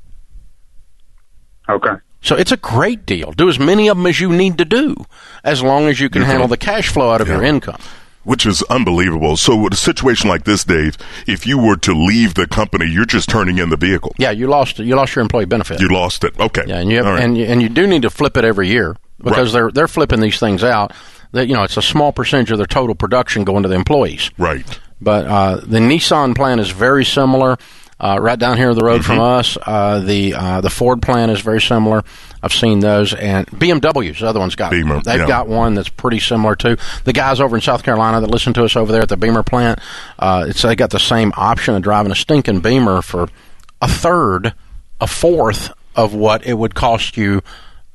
[1.68, 1.94] Okay.
[2.20, 3.32] So it's a great deal.
[3.32, 4.96] Do as many of them as you need to do,
[5.44, 7.80] as long as you can You're handle the cash flow out of your income.
[8.28, 9.36] Which is unbelievable.
[9.36, 13.06] So, with a situation like this, Dave, if you were to leave the company, you're
[13.06, 14.14] just turning in the vehicle.
[14.18, 15.80] Yeah, you lost you lost your employee benefit.
[15.80, 16.38] You lost it.
[16.38, 16.64] Okay.
[16.66, 17.22] Yeah, and you have, right.
[17.22, 20.20] and you, and you do need to flip it every year because they're they're flipping
[20.20, 20.92] these things out.
[21.32, 24.30] That you know, it's a small percentage of their total production going to the employees.
[24.38, 24.64] right.
[25.00, 27.56] But uh, the Nissan plan is very similar.
[28.00, 29.38] Uh, right down here on the road from Mm-hmm.
[29.40, 32.02] us, uh, the uh, the Ford plan is very similar.
[32.42, 35.26] I've seen those, and BMW's the other one's got Beamer, they've yeah.
[35.26, 36.76] got one that's pretty similar too.
[37.04, 39.42] The guys over in South Carolina that listen to us over there at the Beamer
[39.42, 39.80] plant,
[40.18, 43.28] uh, it's they got the same option of driving a stinking Beamer for
[43.82, 44.54] a third,
[45.00, 47.42] a fourth of what it would cost you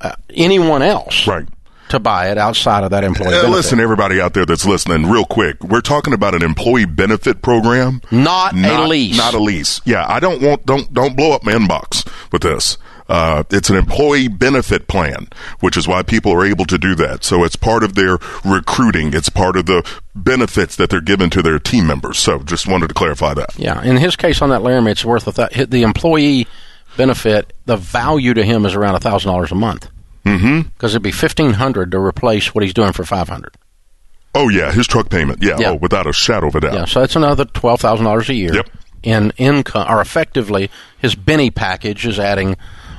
[0.02, 1.48] uh, anyone else Right.
[1.90, 3.28] to buy it outside of that employee.
[3.30, 3.50] Uh, benefit.
[3.52, 8.02] listen, everybody out there that's listening, real quick, we're talking about an employee benefit program,
[8.12, 9.18] Not a lease.
[9.18, 9.80] Not a lease.
[9.86, 12.78] Yeah, I don't want don't don't blow up my inbox with this.
[13.10, 15.28] Uh, it's an employee benefit plan,
[15.60, 17.24] which is why people are able to do that.
[17.24, 19.14] So it's part of their recruiting.
[19.14, 22.18] It's part of the benefits that they're giving to their team members.
[22.20, 23.58] So just wanted to clarify that.
[23.60, 26.48] Yeah, in his case on that Laramie, it's worth a th- the employee
[26.98, 27.54] benefit.
[27.66, 29.90] The value to him is around a thousand dollars a month
[30.26, 30.70] Mm-hmm.
[30.70, 33.56] because it'd be fifteen hundred to replace what he's doing for five hundred.
[34.34, 35.44] Oh yeah, his truck payment.
[35.44, 35.58] Yeah.
[35.60, 35.72] Yeah.
[35.72, 36.74] Oh, without a shadow of a doubt.
[36.74, 38.70] Yeah, so that's another twelve thousand dollars a year Yep.
[39.04, 42.56] in income, or effectively his Benny package is adding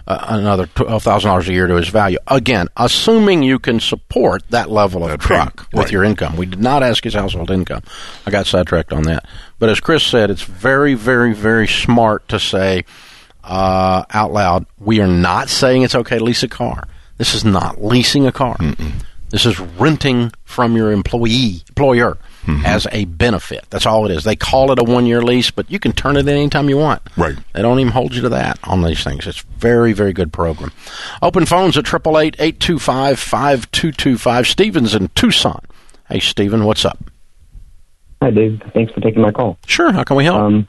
[0.06, 2.18] uh, another twelve thousand dollars a year to his value.
[2.26, 6.36] Again, assuming you can support that level of That truck payment, with your income.
[6.36, 7.82] We did not ask his household income.
[8.26, 9.26] I got sidetracked on that.
[9.58, 12.84] But as Chris said, it's very, very, very smart to say
[13.42, 16.88] uh, out loud, we are not saying it's okay to lease a car.
[17.16, 18.56] This is not leasing a car.
[19.30, 22.66] This is renting from your employee employer Mm-hmm.
[22.66, 23.64] as a benefit.
[23.70, 24.24] That's all it is.
[24.24, 26.76] They call it a one year lease, but you can turn it in anytime you
[26.76, 27.00] want.
[27.16, 27.35] Right.
[27.54, 29.26] They don't even hold you to that on these things.
[29.26, 30.70] It's very, very good program.
[31.22, 34.46] Open phones at 888-825-5225.
[34.46, 35.61] Stephen's in Tucson.
[36.11, 36.98] Hey, Stephen, what's up?
[38.20, 38.61] Hi, Dave.
[38.74, 39.59] Thanks for taking my call.
[39.66, 39.92] Sure.
[39.92, 40.38] How can we help?
[40.38, 40.68] Um,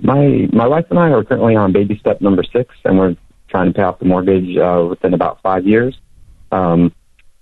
[0.00, 3.16] my my wife and I are currently on baby step number six, and we're
[3.48, 5.98] trying to pay off the mortgage uh, within about five years.
[6.52, 6.92] Um,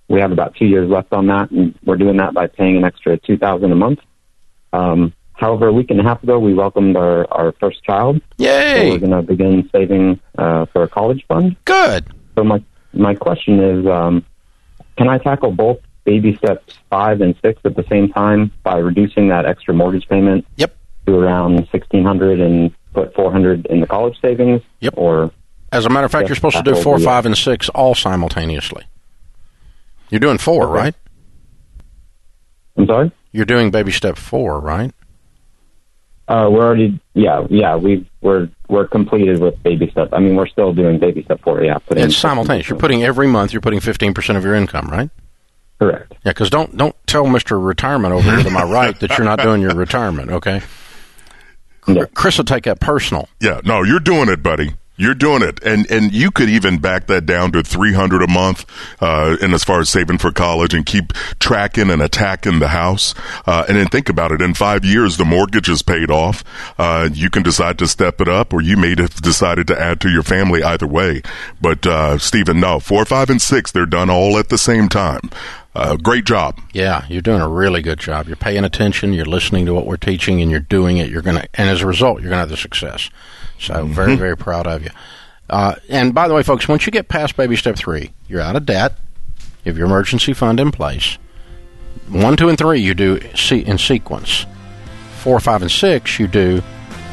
[0.08, 2.84] we have about two years left on that, and we're doing that by paying an
[2.84, 4.00] extra two thousand a month.
[4.72, 8.20] Um, however, a week and a half ago, we welcomed our our first child.
[8.38, 8.90] So Yay!
[8.90, 11.56] we're going to begin saving uh, for a college fund.
[11.64, 12.06] Good.
[12.36, 14.24] So my my question is, um,
[14.96, 19.28] can I tackle both baby steps five and six at the same time by reducing
[19.28, 20.74] that extra mortgage payment Yep.
[21.06, 24.62] to around sixteen hundred and put four hundred in the college savings?
[24.80, 24.94] Yep.
[24.96, 25.30] Or
[25.72, 28.84] As a matter of fact, you're supposed to do four, five, and six all simultaneously.
[30.10, 30.72] You're doing four, Okay.
[30.74, 30.94] right?
[32.78, 33.12] I'm sorry.
[33.32, 34.92] You're doing baby step four, right?
[36.28, 40.08] Uh, we're already yeah yeah we we're we're completed with baby step.
[40.12, 41.62] I mean we're still doing baby step four.
[41.62, 42.68] Yeah, put in It's simultaneous.
[42.68, 43.52] You're putting every month.
[43.52, 45.10] You're putting 15 percent of your income, right?
[45.78, 46.12] correct.
[46.24, 49.38] Yeah, because don't don't tell Mister Retirement over here to my right that you're not
[49.40, 50.30] doing your retirement.
[50.32, 50.62] Okay,
[51.86, 52.04] Yeah.
[52.14, 53.28] Chris will take that personal.
[53.40, 54.72] Yeah, no, you're doing it, buddy.
[54.98, 58.28] You're doing it, and and you could even back that down to three hundred a
[58.28, 58.64] month,
[59.00, 63.14] uh, and as far as saving for college, and keep tracking and attacking the house,
[63.46, 64.40] uh, and then think about it.
[64.40, 66.42] In five years, the mortgage is paid off.
[66.78, 70.00] Uh, you can decide to step it up, or you may have decided to add
[70.00, 70.62] to your family.
[70.62, 71.20] Either way,
[71.60, 75.28] but uh, Stephen, no, four, five, and six, they're done all at the same time.
[75.74, 76.58] Uh, great job.
[76.72, 78.28] Yeah, you're doing a really good job.
[78.28, 79.12] You're paying attention.
[79.12, 81.10] You're listening to what we're teaching, and you're doing it.
[81.10, 83.10] You're gonna, and as a result, you're gonna have the success.
[83.58, 84.90] So very, very proud of you.
[85.48, 88.56] Uh, and by the way, folks, once you get past baby step three, you're out
[88.56, 88.98] of debt.
[89.64, 91.18] You have your emergency fund in place.
[92.08, 93.16] One, two, and three you do
[93.50, 94.46] in sequence.
[95.18, 96.62] Four, five, and six you do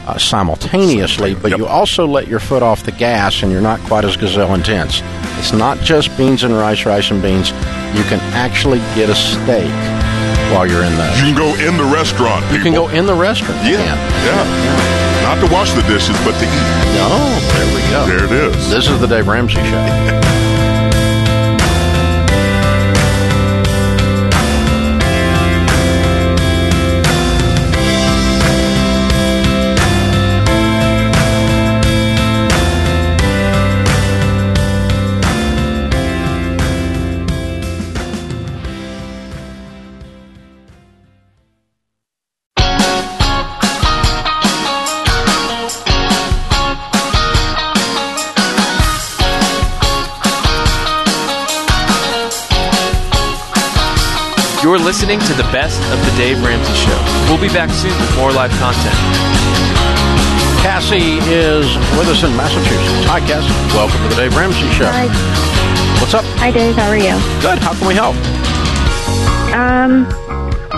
[0.05, 1.59] uh, simultaneously, but Yep.
[1.59, 5.01] you also let your foot off the gas, and you're not quite as gazelle intense.
[5.39, 7.49] It's not just beans and rice, rice and beans.
[7.95, 9.71] You can actually get a steak
[10.53, 11.17] while you're in those.
[11.19, 12.45] You can go in the restaurant.
[12.51, 13.63] You can go in the restaurant.
[13.65, 13.97] Yeah, can.
[14.25, 15.02] yeah.
[15.33, 16.93] Not to wash the dishes, but to eat.
[16.93, 17.09] No,
[17.53, 18.05] there we go.
[18.05, 18.69] There it is.
[18.69, 20.39] This is the Dave Ramsey Show.
[55.13, 56.97] listening to the best of the Dave Ramsey Show.
[57.29, 58.95] We'll be back soon with more live content.
[60.63, 63.05] Cassie is with us in Massachusetts.
[63.05, 63.53] Hi, Cassie.
[63.75, 64.89] Welcome to the Dave Ramsey Show.
[64.89, 65.05] Hi.
[65.99, 66.25] What's up?
[66.39, 66.75] Hi, Dave.
[66.75, 67.13] How are you?
[67.41, 67.59] Good.
[67.59, 68.15] How can we help?
[69.53, 70.09] Um,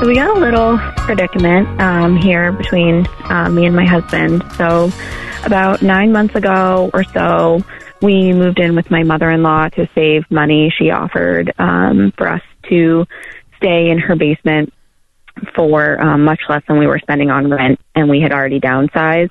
[0.02, 4.44] so we got a little predicament um, here between uh, me and my husband.
[4.58, 4.92] So
[5.46, 7.64] about nine months ago or so,
[8.02, 10.74] we moved in with my mother-in-law to save money.
[10.78, 13.06] She offered um, for us to
[13.58, 14.74] stay in her basement
[15.56, 19.30] for um, much less than we were spending on rent, and we had already downsized.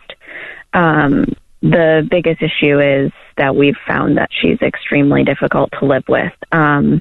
[0.73, 1.25] Um,
[1.63, 6.33] the biggest issue is that we've found that she's extremely difficult to live with.
[6.53, 7.01] Um,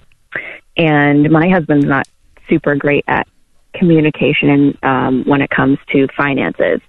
[0.77, 2.07] and my husband's not
[2.49, 3.27] super great at
[3.73, 6.79] communication and um, when it comes to finances.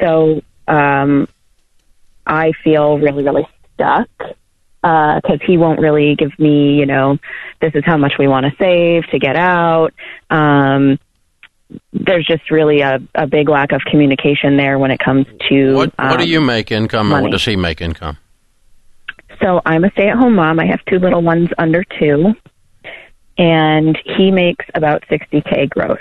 [0.00, 1.26] So um,
[2.26, 4.08] I feel really, really stuck
[4.86, 7.18] because he won't really give me, you know,
[7.60, 9.92] this is how much we want to save to get out.
[10.30, 10.98] Um,
[11.92, 15.98] there's just really a, a big lack of communication there when it comes to What,
[15.98, 18.18] what do um, you make income and what does he make income?
[19.42, 20.60] So I'm a stay at home mom.
[20.60, 22.34] I have two little ones under two.
[23.38, 25.98] And he makes about 60K gross.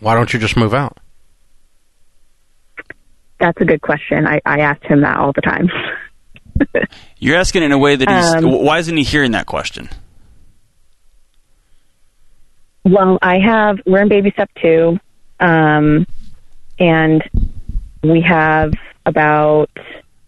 [0.00, 0.98] Why don't you just move out?
[3.38, 4.26] That's a good question.
[4.26, 5.70] I, I asked him that all the time.
[7.18, 8.34] You're asking in a way that he's.
[8.44, 9.88] Um, why isn't he hearing that question?
[12.84, 14.98] Well, I have, we're in baby step two.
[15.38, 16.06] Um,
[16.78, 17.22] and
[18.02, 18.72] we have
[19.06, 19.70] about,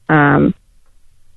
[0.09, 0.55] um,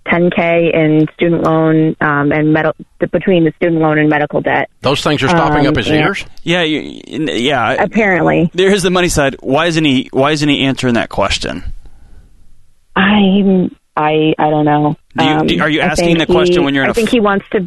[0.08, 2.74] 10K in student loan, um, and med-
[3.12, 4.70] between the student loan and medical debt.
[4.82, 5.96] Those things are stopping Um, up his yeah.
[6.06, 6.26] ears?
[6.44, 7.72] Yeah, you, yeah.
[7.80, 9.36] Apparently, There's the money side.
[9.40, 10.10] Why isn't he?
[10.12, 11.64] Why isn't he answering that question?
[12.96, 14.98] I, I, I don't know.
[15.18, 16.94] Do you- Um, do- are you asking the question he- when you're in I a
[16.94, 17.60] think f- he wants to,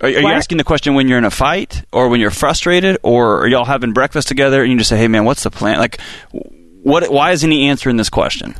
[0.00, 2.98] Are, are you asking the question when you're in a fight, or when you're frustrated,
[3.02, 5.78] or are y'all having breakfast together and you just say, "Hey, man, what's the plan?"
[5.78, 6.00] Like,
[6.82, 7.08] what?
[7.12, 8.56] Why isn't he answering this question?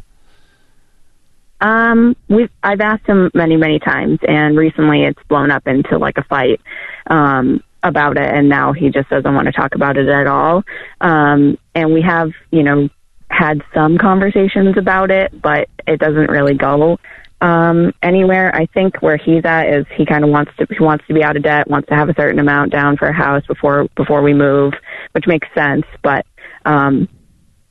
[1.61, 6.19] Um, we've I've asked him many many times, and recently it's blown up into like
[6.19, 6.61] a fight
[7.09, 10.65] um, about it, and now he just doesn't want to talk about it at all.
[11.01, 12.89] Um, and we have you know
[13.33, 16.99] had some conversations about it, but it doesn't really go
[17.41, 18.55] um, anywhere.
[18.55, 21.25] I think where he's at is he kind of wants to he wants to be
[21.25, 24.23] out of debt, wants to have a certain amount down for a house before before
[24.23, 24.75] we move,
[25.13, 25.85] which makes sense.
[26.03, 26.27] But
[26.65, 27.09] um,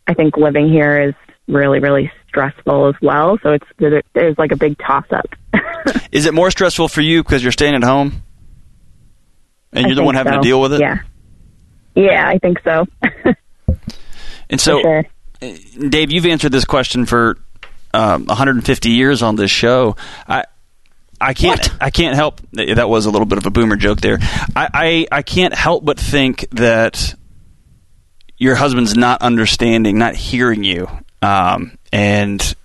[0.07, 1.13] I think living here is
[1.47, 3.37] really really stressful as well.
[3.43, 5.27] So it's there- there's like a big toss up.
[6.11, 8.23] Is it more stressful for you because you're staying at home,
[9.73, 10.37] and you're the one having so.
[10.37, 10.81] to deal with it?
[10.81, 10.97] Yeah,
[11.95, 12.85] yeah, I think so.
[14.51, 15.05] And so, For
[15.41, 17.37] Dave, you've answered this question for
[17.93, 19.95] um, 150 years on this show.
[20.27, 20.45] I.
[21.19, 21.69] I can't.
[21.79, 22.41] I can't help.
[22.53, 24.17] That was a little bit of a boomer joke there.
[24.55, 27.13] I, I, I can't help but think that
[28.37, 30.87] your husband's not understanding, not hearing you,
[31.21, 32.55] um, and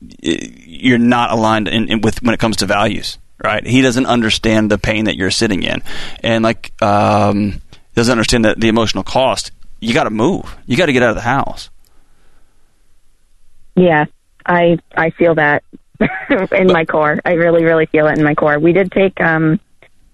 [0.00, 3.18] you're not aligned in, in with when it comes to values.
[3.44, 3.66] Right?
[3.66, 5.82] He doesn't understand the pain that you're sitting in,
[6.22, 7.60] and like um,
[7.94, 9.50] doesn't understand the, the emotional cost.
[9.80, 10.56] You got to move.
[10.64, 11.68] You got to get out of the house.
[13.74, 14.04] Yeah,
[14.44, 15.64] I I feel that
[16.52, 17.20] in my core.
[17.24, 18.58] I really really feel it in my core.
[18.58, 19.60] We did take um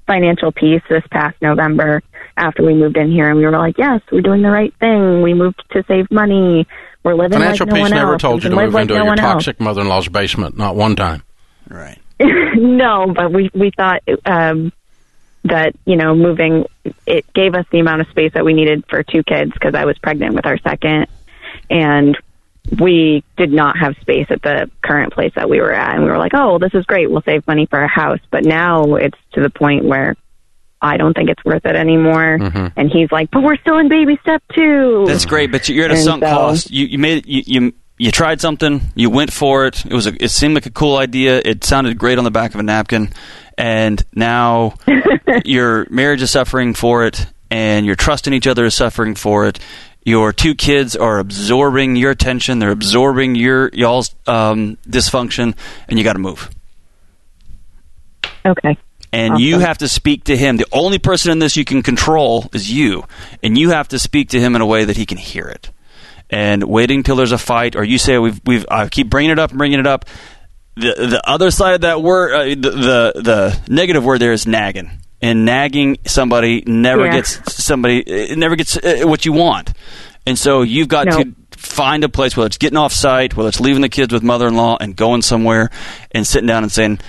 [0.07, 2.03] financial peace this past November
[2.37, 5.23] after we moved in here, and we were like, yes, we're doing the right thing.
[5.23, 6.67] We moved to save money.
[7.03, 8.23] We're living Financial like no peace one never else.
[8.23, 9.45] told you to live move like into no your one else.
[9.45, 10.57] toxic mother-in-law's basement.
[10.57, 11.23] Not one time.
[11.69, 11.99] Right.
[12.21, 14.73] no, but we we thought um,
[15.45, 16.65] that you know moving
[17.07, 19.85] it gave us the amount of space that we needed for two kids because I
[19.85, 21.07] was pregnant with our second,
[21.71, 22.17] and
[22.79, 26.11] we did not have space at the current place that we were at, and we
[26.11, 27.11] were like, oh, well, this is great.
[27.11, 30.15] We'll save money for a house, but now it's to the point where.
[30.81, 32.39] I don't think it's worth it anymore.
[32.39, 32.79] Mm-hmm.
[32.79, 35.07] And he's like, but we're still in baby step two.
[35.09, 36.71] That's great, but you're at a And sunk so- cost.
[36.71, 38.81] You you made you, you you tried something.
[38.95, 39.85] You went for it.
[39.85, 41.43] It was a, it seemed like a cool idea.
[41.45, 43.13] It sounded great on the back of a napkin,
[43.57, 44.75] and now
[45.45, 49.47] your marriage is suffering for it, and your trust in each other is suffering for
[49.49, 49.59] it.
[50.09, 52.61] Your two kids are absorbing your attention.
[52.61, 55.55] They're absorbing your y'all's um, dysfunction,
[55.87, 56.49] and you got to move.
[58.47, 58.79] Okay.
[59.13, 60.57] and you have to speak to him.
[60.57, 63.05] The only person in this you can control is you,
[63.43, 65.71] and you have to speak to him in a way that he can hear it.
[66.31, 69.39] And waiting till there's a fight, or you say we've we've I keep bringing it
[69.39, 70.07] up and bringing it up.
[70.77, 74.47] The the other side of that word, uh, the, the the negative word there is
[74.47, 74.91] nagging,
[75.21, 77.13] and nagging somebody never Yeah.
[77.17, 79.73] gets somebody it never gets uh, what you want,
[80.27, 81.23] and so you've got No.
[81.25, 84.23] to find a place whether it's getting off site, whether it's leaving the kids with
[84.23, 85.71] mother-in-law and going somewhere
[86.13, 87.01] and sitting down and saying,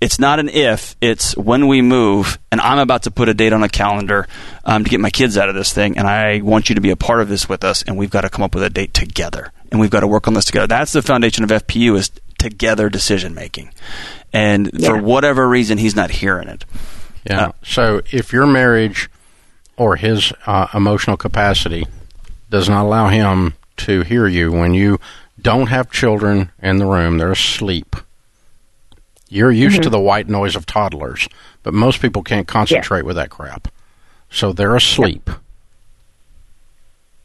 [0.00, 3.52] it's not an if, it's when we move, and I'm about to put a date
[3.52, 4.26] on a calendar
[4.64, 6.90] um, to get my kids out of this thing, and I want you to be
[6.90, 8.92] a part of this with us, and we've got to come up with a date
[8.92, 10.66] together, and we've got to work on this together.
[10.66, 13.70] That's the foundation of FPU is together decision making,
[14.32, 16.64] and for whatever reason, he's not hearing it.
[17.28, 17.52] Yeah.
[17.62, 19.08] so if your marriage
[19.76, 21.86] or his uh, emotional capacity
[22.50, 25.00] does not allow him to hear you when you
[25.40, 27.96] don't have children in the room, they're asleep.
[29.28, 29.92] You're used to Mhm.
[29.92, 31.26] the white noise of toddlers,
[31.62, 33.68] but most people can't concentrate with that crap.
[34.30, 35.28] So they're asleep.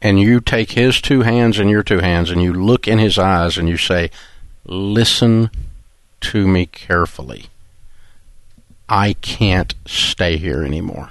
[0.02, 3.18] And you take his two hands and your two hands and you look in his
[3.18, 4.10] eyes and you say,
[4.64, 5.50] Listen
[6.22, 7.46] to me carefully.
[8.90, 11.10] I can't stay here anymore.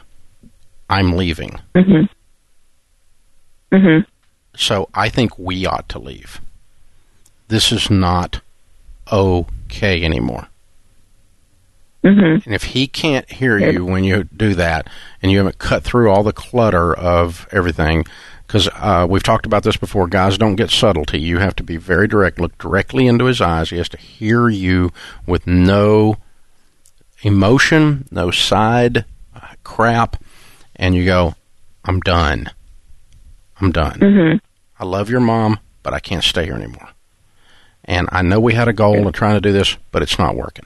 [0.89, 1.59] I'm leaving.
[1.75, 2.09] Mhm.
[3.71, 4.05] Mhm.
[4.55, 6.41] So I think we ought to leave.
[7.47, 8.41] This is not
[9.11, 10.47] okay anymore.
[12.03, 12.45] Mhm.
[12.45, 14.87] And if he can't hear you when you do that,
[15.21, 18.05] and you haven't cut through all the clutter of everything,
[18.47, 21.19] because uh, we've talked about this before, guys don't get subtlety.
[21.19, 22.39] You have to be very direct.
[22.39, 23.69] Look directly into his eyes.
[23.69, 24.91] He has to hear you
[25.25, 26.17] with no
[27.21, 29.05] emotion, no side
[29.35, 30.21] uh, crap,
[30.75, 31.35] and you go,
[31.85, 32.49] "I'm done.
[33.61, 33.99] I'm done.
[33.99, 34.39] Mhm.
[34.79, 36.89] I love your mom, but I can't stay here anymore.
[37.85, 40.35] And I know we had a goal of trying to do this, but it's not
[40.35, 40.65] working.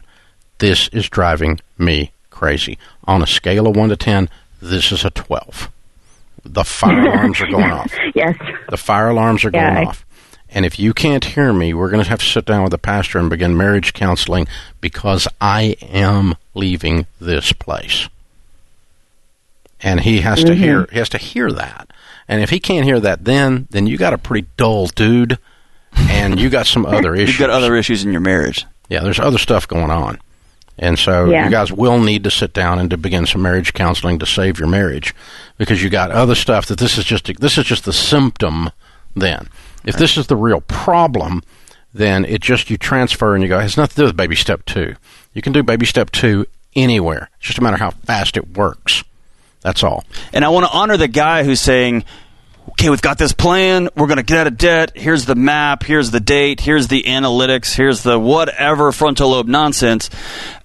[0.60, 2.78] This is driving me crazy.
[3.06, 4.30] On a scale of 1 to 10,
[4.62, 5.70] this is a 12.
[6.46, 7.92] The fire alarms are going off.
[8.14, 8.36] Yes.
[8.70, 10.06] The fire alarms are going Yeah, I- off.
[10.56, 12.78] And if you can't hear me, we're going to have to sit down with the
[12.78, 14.48] pastor and begin marriage counseling
[14.82, 18.08] because I am leaving this place.
[19.82, 20.58] And he has to Mhm.
[20.58, 21.88] hear he has to hear that.
[22.28, 25.38] And if he can't hear that then then you got a pretty dull dude
[26.10, 27.30] and you got some other issues.
[27.40, 28.66] You've got other issues in your marriage.
[28.90, 30.20] Yeah, there's other stuff going on.
[30.80, 31.46] And so Yeah.
[31.46, 34.58] you guys will need to sit down and to begin some marriage counseling to save
[34.58, 35.14] your marriage
[35.58, 38.70] because you got other stuff that this is just this is just the symptom
[39.16, 39.50] then.
[39.86, 41.44] If this is the real problem,
[41.94, 44.36] then it just you transfer and you go, it has nothing to do with baby
[44.36, 44.96] step 2.
[45.34, 47.30] You can do baby step 2 anywhere.
[47.38, 49.04] It's just a matter how fast it works.
[49.62, 50.04] That's all.
[50.34, 52.04] And I want to honor the guy who's saying,
[52.72, 53.90] okay, we've got this plan.
[53.96, 54.92] We're going to get out of debt.
[54.96, 55.84] Here's the map.
[55.84, 56.60] Here's the date.
[56.60, 57.74] Here's the analytics.
[57.74, 60.10] Here's the whatever frontal lobe nonsense.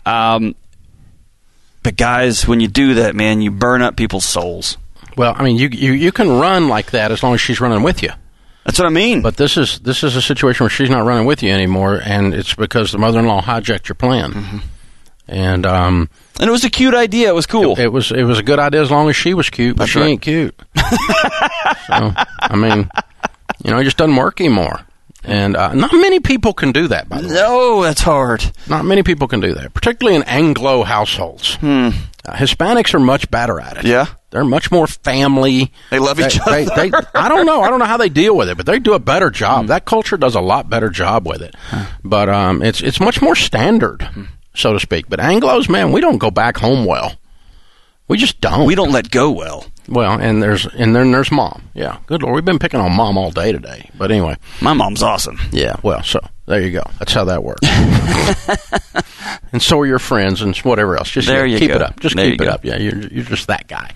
[0.05, 0.55] Um,
[1.83, 4.77] but guys, when you do that, man, you burn up people's souls.
[5.17, 7.83] Well, I mean, you, you you can run like that as long as she's running
[7.83, 8.11] with you.
[8.65, 9.23] That's what I mean.
[9.23, 12.35] But this is this is a situation where she's not running with you anymore, and
[12.35, 14.63] it's because the mother-in-law hijacked your plan.
[15.27, 16.09] And um,
[16.41, 17.29] and it was a cute idea.
[17.29, 17.79] It was cool.
[17.79, 19.93] It, was it was a good idea as long as she was cute, but That's
[19.93, 20.09] she right.
[20.09, 20.55] ain't cute.
[20.77, 22.89] so I mean,
[23.65, 24.81] you know, it just doesn't work anymore.
[25.29, 27.09] And uh, not many people can do that.
[27.09, 28.51] By the way, no, that's hard.
[28.69, 31.57] Not many people can do that, particularly in Anglo households.
[31.63, 31.93] Uh,
[32.35, 33.83] Hispanics are much better at it.
[33.83, 33.87] Hmm.
[33.87, 34.07] Yeah.
[34.31, 35.73] They're much more family.
[35.91, 36.91] They love each They- other.
[36.91, 37.63] they- I don't know.
[37.63, 39.63] I don't know how they deal with it, but they do a better job.
[39.63, 39.67] Hmm.
[39.69, 41.55] That culture does a lot better job with it.
[42.05, 44.25] But um, it's it's much more standard, Hmm.
[44.55, 45.09] so to speak.
[45.09, 47.17] But Anglo's, man, we don't go back home well.
[48.09, 48.67] We just don't.
[48.67, 49.67] We don't let go well.
[49.89, 51.63] Well, and there's and then there's mom.
[51.75, 53.91] Yeah, good lord, we've been picking on mom all day today.
[53.97, 55.39] But anyway, My mom's awesome.
[55.51, 55.77] yeah.
[55.83, 56.83] Well, so there you go.
[56.99, 57.67] That's how that works.
[59.53, 61.11] and so are your friends and whatever else.
[61.11, 61.77] Just There you keep go.
[61.77, 62.01] it up.
[62.01, 62.51] Just There keep it go.
[62.51, 62.65] up.
[62.65, 63.93] Yeah, you're you're just that guy.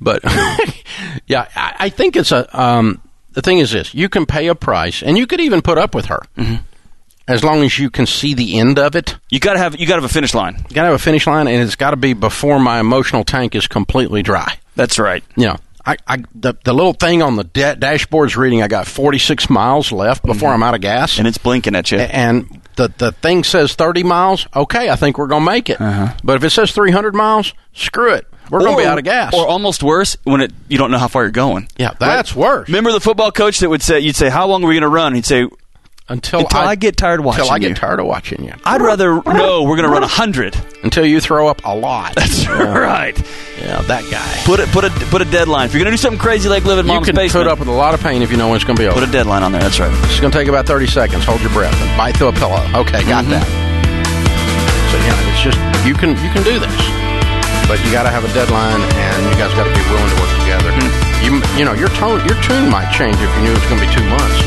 [0.00, 0.22] But
[1.26, 2.46] yeah, I, I think it's a.
[2.58, 3.00] Um,
[3.32, 5.94] the thing is this: you can pay a price, and you could even put up
[5.94, 6.20] with her.
[7.26, 10.02] As long as you can see the end of it, You gotta have you gotta
[10.02, 10.56] have a finish line.
[10.68, 13.54] you gotta have a finish line, and it's got to be before my emotional tank
[13.54, 14.58] is completely dry.
[14.74, 15.22] That's right.
[15.36, 15.56] You know,
[15.86, 19.92] I, I the, the little thing on the da- dashboard's reading I got 46 miles
[19.92, 20.62] left before mm-hmm.
[20.62, 21.98] I'm out of gas, and it's blinking at you.
[21.98, 24.46] And the the thing says 30 miles.
[24.54, 25.80] Okay, I think we're gonna make it.
[25.80, 26.14] Uh-huh.
[26.24, 28.26] But if it says 300 miles, screw it.
[28.50, 29.34] We're gonna be out of gas.
[29.34, 31.68] Or almost worse, when it you don't know how far you're going.
[31.76, 32.68] yeah, that's worse.
[32.68, 34.88] Remember the football coach that would say, "You'd say, how long are we going to
[34.88, 35.48] run?" He'd say,
[36.06, 38.52] Until, "Until I, get tired watching Until I get tired of watching you.
[38.64, 39.62] I'd rather no.
[39.62, 40.54] We're going to run a hundred.
[40.82, 42.14] Until you throw up a lot.
[42.16, 42.76] That's Yeah.
[42.78, 43.16] right.
[43.58, 44.42] Yeah, that guy.
[44.44, 44.68] Put it.
[44.68, 45.64] Put a put a deadline.
[45.64, 47.50] If you're going to do something crazy like live in You mom's can basement, put
[47.50, 49.00] up with a lot of pain if you know when it's going to be over.
[49.00, 49.62] put a deadline on there.
[49.62, 49.88] That's right.
[50.04, 51.24] It's going to take about 30 seconds.
[51.24, 52.60] Hold your breath and bite through a pillow.
[52.84, 53.40] Okay, got Mm-hmm.
[53.40, 53.46] that.
[54.92, 55.56] So yeah, it's just
[55.88, 56.76] you can you can do this,
[57.64, 60.18] but you got to have a deadline, and you guys got to be willing to
[60.20, 60.68] work together.
[60.68, 60.83] Mm-hmm.
[61.54, 63.80] You you know your tone your tune might change if you knew it was going
[63.80, 64.42] to be two months,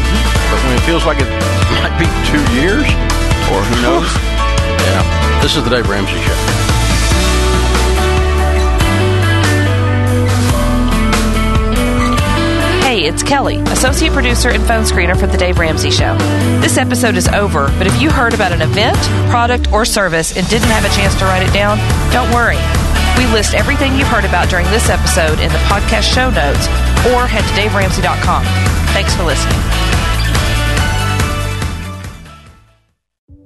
[0.52, 1.30] but when it feels like it
[1.80, 2.84] might be two years,
[3.48, 4.12] or who knows?
[4.84, 6.36] yeah, this is the Dave Ramsey Show.
[12.84, 16.18] Hey, it's Kelly, associate producer and phone screener for The Dave Ramsey Show.
[16.60, 18.98] This episode is over, but if you heard about an event,
[19.30, 21.78] product, or service and didn't have a chance to write it down,
[22.12, 22.60] don't worry.
[23.18, 26.68] We list everything you've heard about during this episode in the podcast show notes
[27.14, 28.44] or head to daveramsey.com.
[28.94, 29.60] Thanks for listening.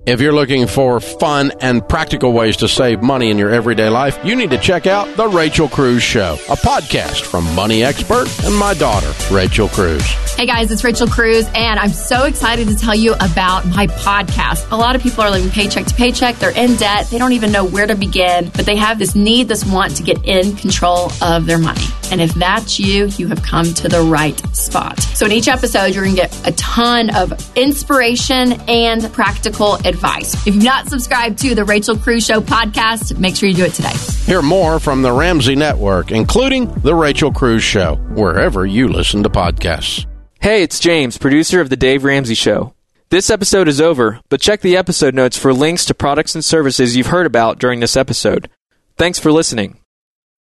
[0.03, 4.17] If you're looking for fun and practical ways to save money in your everyday life,
[4.25, 8.55] you need to check out The Rachel Cruz Show, a podcast from money expert and
[8.57, 10.03] my daughter, Rachel Cruz.
[10.41, 14.71] Hey guys, it's Rachel Cruz, and I'm so excited to tell you about my podcast.
[14.71, 17.51] A lot of people are living paycheck to paycheck, they're in debt, they don't even
[17.51, 21.11] know where to begin, but they have this need, this want to get in control
[21.21, 21.83] of their money.
[22.11, 24.99] And if that's you, you have come to the right spot.
[24.99, 30.33] So in each episode, you're going to get a ton of inspiration and practical advice.
[30.33, 33.73] If you've not subscribed to the Rachel Cruz Show podcast, make sure you do it
[33.73, 33.93] today.
[34.25, 39.29] Hear more from the Ramsey Network, including The Rachel Cruz Show, wherever you listen to
[39.29, 40.07] podcasts.
[40.41, 42.73] Hey, it's James, producer of The Dave Ramsey Show.
[43.09, 46.97] This episode is over, but check the episode notes for links to products and services
[46.97, 48.49] you've heard about during this episode.
[48.97, 49.80] Thanks for listening.